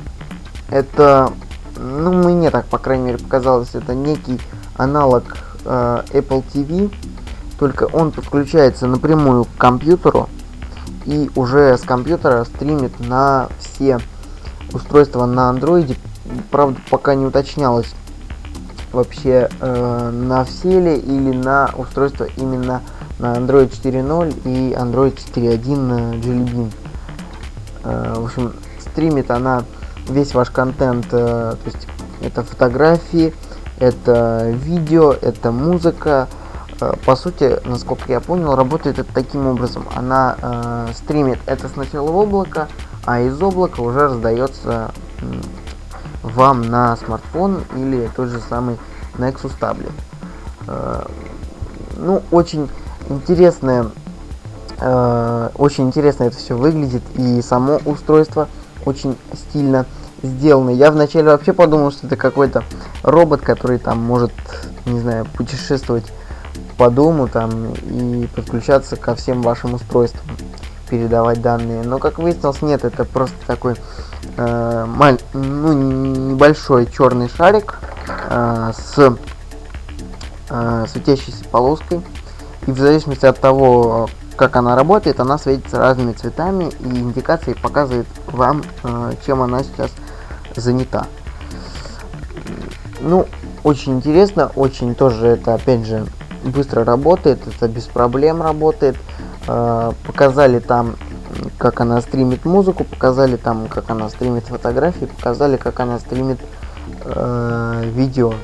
Это, 0.70 1.32
ну 1.76 2.12
мне 2.12 2.50
так, 2.50 2.66
по 2.66 2.78
крайней 2.78 3.04
мере, 3.04 3.18
показалось, 3.18 3.74
это 3.74 3.94
некий 3.94 4.40
аналог 4.76 5.36
э, 5.64 6.02
Apple 6.12 6.44
TV, 6.52 6.92
только 7.58 7.84
он 7.84 8.10
подключается 8.10 8.86
напрямую 8.86 9.44
к 9.44 9.56
компьютеру 9.56 10.28
и 11.04 11.30
уже 11.36 11.76
с 11.78 11.82
компьютера 11.82 12.44
стримит 12.44 12.98
на 12.98 13.48
все 13.58 14.00
устройства 14.72 15.26
на 15.26 15.50
андроиде. 15.50 15.96
Правда, 16.51 16.81
пока 16.90 17.14
не 17.14 17.27
уточнялось 17.27 17.94
вообще 18.92 19.49
э, 19.61 20.11
на 20.11 20.44
все 20.44 20.81
ли 20.81 20.97
или 20.97 21.37
на 21.37 21.70
устройство 21.77 22.25
именно 22.37 22.81
на 23.18 23.35
Android 23.35 23.70
4.0 23.70 24.42
и 24.44 24.73
Android 24.73 25.16
4.1 25.16 26.20
Jelly 26.20 26.44
Bean. 26.49 26.73
Э, 27.85 28.14
в 28.16 28.25
общем, 28.25 28.55
стримит 28.81 29.31
она 29.31 29.64
весь 30.09 30.35
ваш 30.35 30.51
контент, 30.51 31.07
э, 31.11 31.55
то 31.57 31.59
есть 31.64 31.87
это 32.20 32.42
фотографии, 32.42 33.35
это 33.79 34.51
видео, 34.51 35.12
это 35.12 35.51
музыка. 35.51 36.29
Э, 36.81 36.94
по 37.05 37.16
сути, 37.16 37.59
насколько 37.64 38.11
я 38.11 38.20
понял, 38.20 38.55
работает 38.55 38.99
это 38.99 39.12
таким 39.12 39.47
образом. 39.47 39.87
Она 39.94 40.37
э, 40.40 40.92
стримит 40.94 41.38
это 41.47 41.68
сначала 41.68 42.11
в 42.11 42.16
облако, 42.16 42.68
а 43.05 43.20
из 43.20 43.40
облака 43.40 43.81
уже 43.81 44.01
раздается 44.01 44.92
э, 45.20 45.25
вам 46.24 46.62
на 46.62 46.96
смартфон 46.96 47.62
или 47.76 48.10
тот 48.16 48.30
же 48.30 48.40
самый 48.40 48.78
Nexus 49.18 49.52
таблет. 49.58 49.92
Э, 50.66 51.04
ну, 51.96 52.22
очень 52.30 52.68
интересное, 53.08 53.90
э, 54.80 55.50
очень 55.56 55.87
интересно 55.87 56.24
это 56.24 56.37
все 56.37 56.56
выглядит, 56.56 57.02
и 57.14 57.40
само 57.42 57.80
устройство 57.84 58.48
очень 58.84 59.16
стильно 59.34 59.87
сделано. 60.22 60.70
Я 60.70 60.90
вначале 60.90 61.26
вообще 61.26 61.52
подумал, 61.52 61.92
что 61.92 62.06
это 62.06 62.16
какой-то 62.16 62.64
робот, 63.02 63.42
который 63.42 63.78
там 63.78 63.98
может, 63.98 64.32
не 64.87 65.00
знаю, 65.00 65.26
путешествовать 65.37 66.06
по 66.78 66.90
дому 66.90 67.28
там 67.28 67.72
и 67.72 68.26
подключаться 68.34 68.96
ко 68.96 69.14
всем 69.14 69.42
вашим 69.42 69.74
устройствам. 69.74 70.24
Передавать 70.88 71.42
данные. 71.42 71.83
Но 71.83 71.99
как 71.99 72.18
выяснилось, 72.18 72.62
нет, 72.62 72.85
это 72.85 73.05
просто 73.05 73.37
такой 73.47 73.75
э, 74.37 74.85
маль, 74.87 75.18
ну, 75.33 75.73
небольшой 75.73 76.87
черный 76.87 77.29
шарик 77.29 77.79
э, 78.29 78.73
с 78.77 79.16
э, 80.51 80.87
светящейся 80.88 81.44
полоской. 81.51 82.01
И 82.66 82.73
в 82.73 82.79
зависимости 82.79 83.27
от 83.27 83.40
того, 83.40 84.09
как 84.37 84.57
она 84.57 84.75
работает, 84.75 85.20
она 85.20 85.38
светится 85.38 85.79
разными 85.79 86.12
цветами 86.12 86.70
и 86.81 86.85
индикацией 86.85 87.59
показывает 87.61 88.07
вам, 88.27 88.62
э, 88.83 89.12
чем 89.27 89.42
она 89.42 89.62
сейчас 89.62 89.90
занята. 90.57 91.07
Ну, 93.01 93.27
очень 93.62 93.97
интересно, 93.97 94.51
очень 94.55 94.94
тоже 94.94 95.27
это, 95.27 95.55
опять 95.55 95.87
же, 95.87 96.07
быстро 96.44 96.85
работает, 96.85 97.40
это 97.47 97.68
без 97.68 97.85
проблем 97.85 98.42
работает. 98.42 98.97
Э, 98.97 99.13
показали 99.46 100.59
там, 100.59 100.96
как 101.59 101.80
она 101.80 102.00
стримит 102.00 102.44
музыку, 102.44 102.85
показали 102.85 103.37
там, 103.37 103.68
как 103.68 103.90
она 103.90 104.09
стримит 104.09 104.44
фотографии, 104.46 105.07
показали, 105.07 105.57
как 105.57 105.80
она 105.80 105.98
стримит 105.98 106.40
э, 107.04 107.90
видео. 107.94 108.35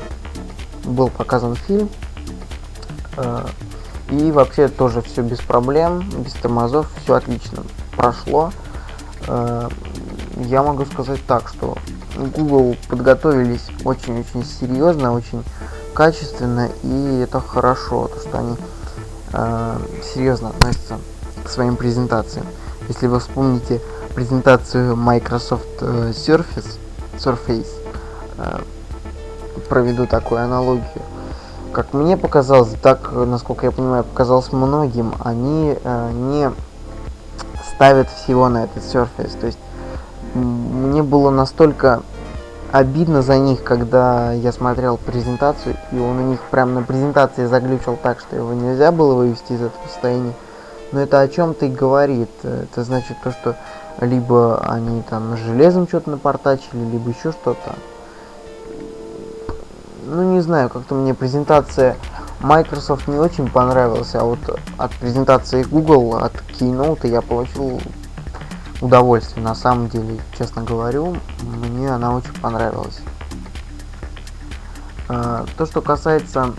Был 0.85 1.09
показан 1.09 1.55
фильм. 1.57 1.89
Э, 3.17 3.47
и 4.11 4.33
вообще 4.33 4.69
тоже 4.69 5.03
все 5.03 5.23
без 5.23 5.39
проблем, 5.39 6.09
без 6.19 6.33
тормозов, 6.33 6.91
все 7.03 7.15
отлично 7.15 7.63
прошло. 7.97 8.53
Э, 9.27 9.69
я 10.37 10.63
могу 10.63 10.85
сказать 10.87 11.21
так, 11.27 11.49
что 11.49 11.77
Google 12.17 12.77
подготовились 12.89 13.69
очень-очень 13.85 14.45
серьезно, 14.45 15.13
очень 15.13 15.45
качественно, 15.95 16.69
и 16.83 17.21
это 17.23 17.41
хорошо, 17.41 18.09
то 18.09 18.21
что 18.21 18.39
они 18.39 18.57
э, 19.33 19.79
серьезно 20.15 20.51
относятся 20.51 20.99
к 21.45 21.49
своим 21.49 21.77
презентациям. 21.77 22.47
Если 22.89 23.07
вы 23.07 23.21
вспомните 23.21 23.81
презентацию 24.15 24.97
Microsoft 24.97 25.67
э, 25.81 26.11
Surface, 26.11 26.79
Surface, 27.19 27.69
э, 28.39 28.61
проведу 29.69 30.07
такую 30.07 30.43
аналогию. 30.43 31.03
Как 31.73 31.93
мне 31.93 32.17
показалось, 32.17 32.75
так, 32.83 33.13
насколько 33.13 33.67
я 33.67 33.73
понимаю, 33.73 34.03
показалось 34.05 34.53
многим, 34.53 35.15
они 35.21 35.77
э, 35.83 36.11
не 36.13 36.51
ставят 37.75 38.11
всего 38.11 38.49
на 38.49 38.65
этот 38.65 38.83
Surface. 38.83 39.39
То 39.39 39.47
есть 39.47 39.59
мне 40.35 41.03
было 41.03 41.31
настолько 41.31 42.03
обидно 42.73 43.23
за 43.23 43.39
них, 43.39 43.63
когда 43.63 44.33
я 44.33 44.53
смотрел 44.53 44.97
презентацию, 44.97 45.77
и 45.93 45.99
он 45.99 46.19
у 46.19 46.29
них 46.31 46.41
прям 46.51 46.75
на 46.75 46.83
презентации 46.83 47.47
заглючил 47.47 47.99
так, 48.03 48.21
что 48.21 48.37
его 48.37 48.53
нельзя 48.53 48.93
было 48.93 49.15
вывести 49.15 49.53
из 49.53 49.63
этого 49.63 49.83
состояния. 49.87 50.35
Но 50.93 51.01
это 51.01 51.21
о 51.21 51.29
чем-то 51.29 51.67
и 51.67 51.71
говорит. 51.71 52.31
Это 52.43 52.83
значит 52.83 53.17
то, 53.23 53.31
что 53.33 53.57
либо 54.01 54.61
они 54.61 55.03
там 55.03 55.37
железом 55.37 55.87
что-то 55.87 56.11
напортачили, 56.11 56.85
либо 56.91 57.11
еще 57.11 57.33
что-то. 57.33 57.75
Ну, 60.07 60.35
не 60.35 60.41
знаю, 60.41 60.69
как-то 60.69 60.95
мне 60.95 61.15
презентация 61.15 61.97
Microsoft 62.41 63.07
не 63.07 63.19
очень 63.19 63.49
понравилась, 63.49 64.15
а 64.15 64.25
вот 64.25 64.39
от 64.77 64.91
презентации 64.93 65.63
Google, 65.63 66.17
от 66.17 66.33
Keynote 66.59 67.07
я 67.07 67.21
получил 67.21 67.81
удовольствие. 68.81 69.45
На 69.45 69.55
самом 69.55 69.89
деле, 69.89 70.21
честно 70.37 70.63
говорю, 70.63 71.17
мне 71.43 71.91
она 71.91 72.15
очень 72.15 72.35
понравилась. 72.41 73.01
А, 75.09 75.45
то, 75.57 75.67
что 75.67 75.81
касается 75.81 76.55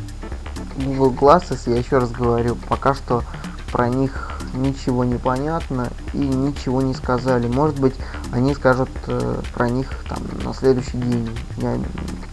Google 0.77 1.13
Glasses, 1.13 1.69
я 1.69 1.77
еще 1.77 1.97
раз 1.97 2.11
говорю, 2.11 2.55
пока 2.67 2.93
что 2.93 3.23
про 3.71 3.87
них 3.87 4.31
ничего 4.53 5.03
не 5.03 5.15
понятно 5.15 5.89
и 6.13 6.17
ничего 6.17 6.81
не 6.81 6.93
сказали. 6.93 7.47
Может 7.47 7.79
быть, 7.79 7.95
они 8.31 8.53
скажут 8.53 8.89
э, 9.07 9.41
про 9.53 9.69
них 9.69 9.87
там 10.09 10.19
на 10.43 10.53
следующий 10.53 10.97
день. 10.97 11.29
Я 11.57 11.77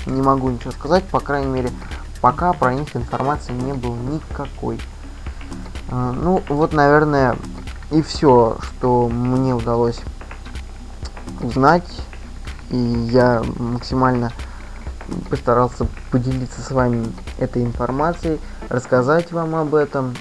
не 0.06 0.22
могу 0.22 0.50
ничего 0.50 0.72
сказать, 0.72 1.04
по 1.04 1.20
крайней 1.20 1.50
мере, 1.52 1.70
пока 2.20 2.52
про 2.52 2.74
них 2.74 2.94
информации 2.96 3.52
не 3.52 3.72
было 3.72 3.94
никакой. 3.94 4.80
Э, 5.90 6.12
ну, 6.12 6.42
вот, 6.48 6.72
наверное, 6.72 7.36
и 7.90 8.02
все, 8.02 8.56
что 8.60 9.08
мне 9.08 9.54
удалось 9.54 10.00
узнать. 11.40 11.88
И 12.70 12.76
я 12.76 13.42
максимально 13.58 14.30
постарался 15.30 15.86
поделиться 16.10 16.60
с 16.60 16.70
вами 16.70 17.10
этой 17.38 17.64
информацией, 17.64 18.38
рассказать 18.68 19.32
вам 19.32 19.54
об 19.54 19.74
этом, 19.74 20.14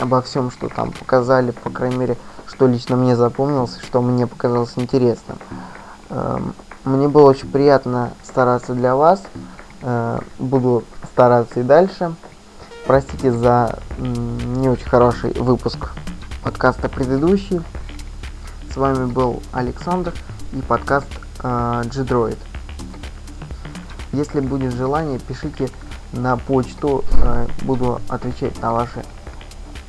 обо 0.00 0.20
всем, 0.20 0.50
что 0.50 0.68
там 0.68 0.92
показали, 0.92 1.52
по 1.52 1.70
крайней 1.70 1.96
мере, 1.96 2.18
что 2.46 2.66
лично 2.66 2.96
мне 2.96 3.16
запомнилось, 3.16 3.78
что 3.82 4.02
мне 4.02 4.26
показалось 4.26 4.72
интересным. 4.76 5.38
Эм, 6.10 6.54
мне 6.84 7.08
было 7.08 7.30
очень 7.30 7.50
приятно 7.50 8.10
стараться 8.22 8.74
для 8.74 8.94
вас. 8.94 9.22
Э, 9.82 10.20
буду 10.38 10.84
стараться 11.12 11.60
и 11.60 11.62
дальше. 11.62 12.14
Простите 12.86 13.32
за 13.32 13.78
не 13.98 14.68
очень 14.68 14.88
хороший 14.88 15.32
выпуск 15.32 15.90
подкаста 16.46 16.88
предыдущий. 16.88 17.60
С 18.72 18.76
вами 18.76 19.06
был 19.06 19.42
Александр 19.50 20.14
и 20.52 20.60
подкаст 20.60 21.08
э, 21.42 21.82
G-Droid. 21.92 22.38
Если 24.12 24.38
будет 24.38 24.72
желание, 24.72 25.18
пишите 25.18 25.68
на 26.12 26.36
почту, 26.36 27.04
э, 27.14 27.48
буду 27.62 28.00
отвечать 28.08 28.62
на 28.62 28.72
ваши 28.72 29.04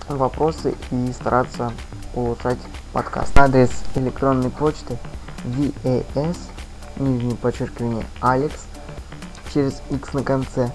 вопросы 0.10 0.74
и 0.90 1.12
стараться 1.14 1.72
улучшать 2.16 2.58
подкаст. 2.92 3.38
Адрес 3.38 3.70
электронной 3.94 4.50
почты 4.50 4.98
vas, 5.46 6.38
нижнее 6.98 7.36
подчеркивание, 7.36 8.04
Alex, 8.20 8.54
через 9.54 9.84
x 9.92 10.12
на 10.14 10.24
конце, 10.24 10.72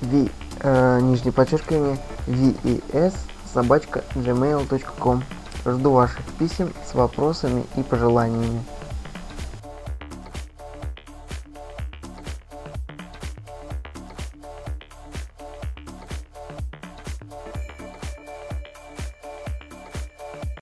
v, 0.00 0.28
э, 0.58 1.00
нижнее 1.02 1.32
подчеркивание, 1.32 2.00
ves, 2.26 3.14
собачка 3.52 4.04
gmail.com. 4.14 5.22
Жду 5.66 5.92
ваших 5.92 6.24
писем 6.38 6.72
с 6.86 6.94
вопросами 6.94 7.64
и 7.76 7.82
пожеланиями. 7.82 8.64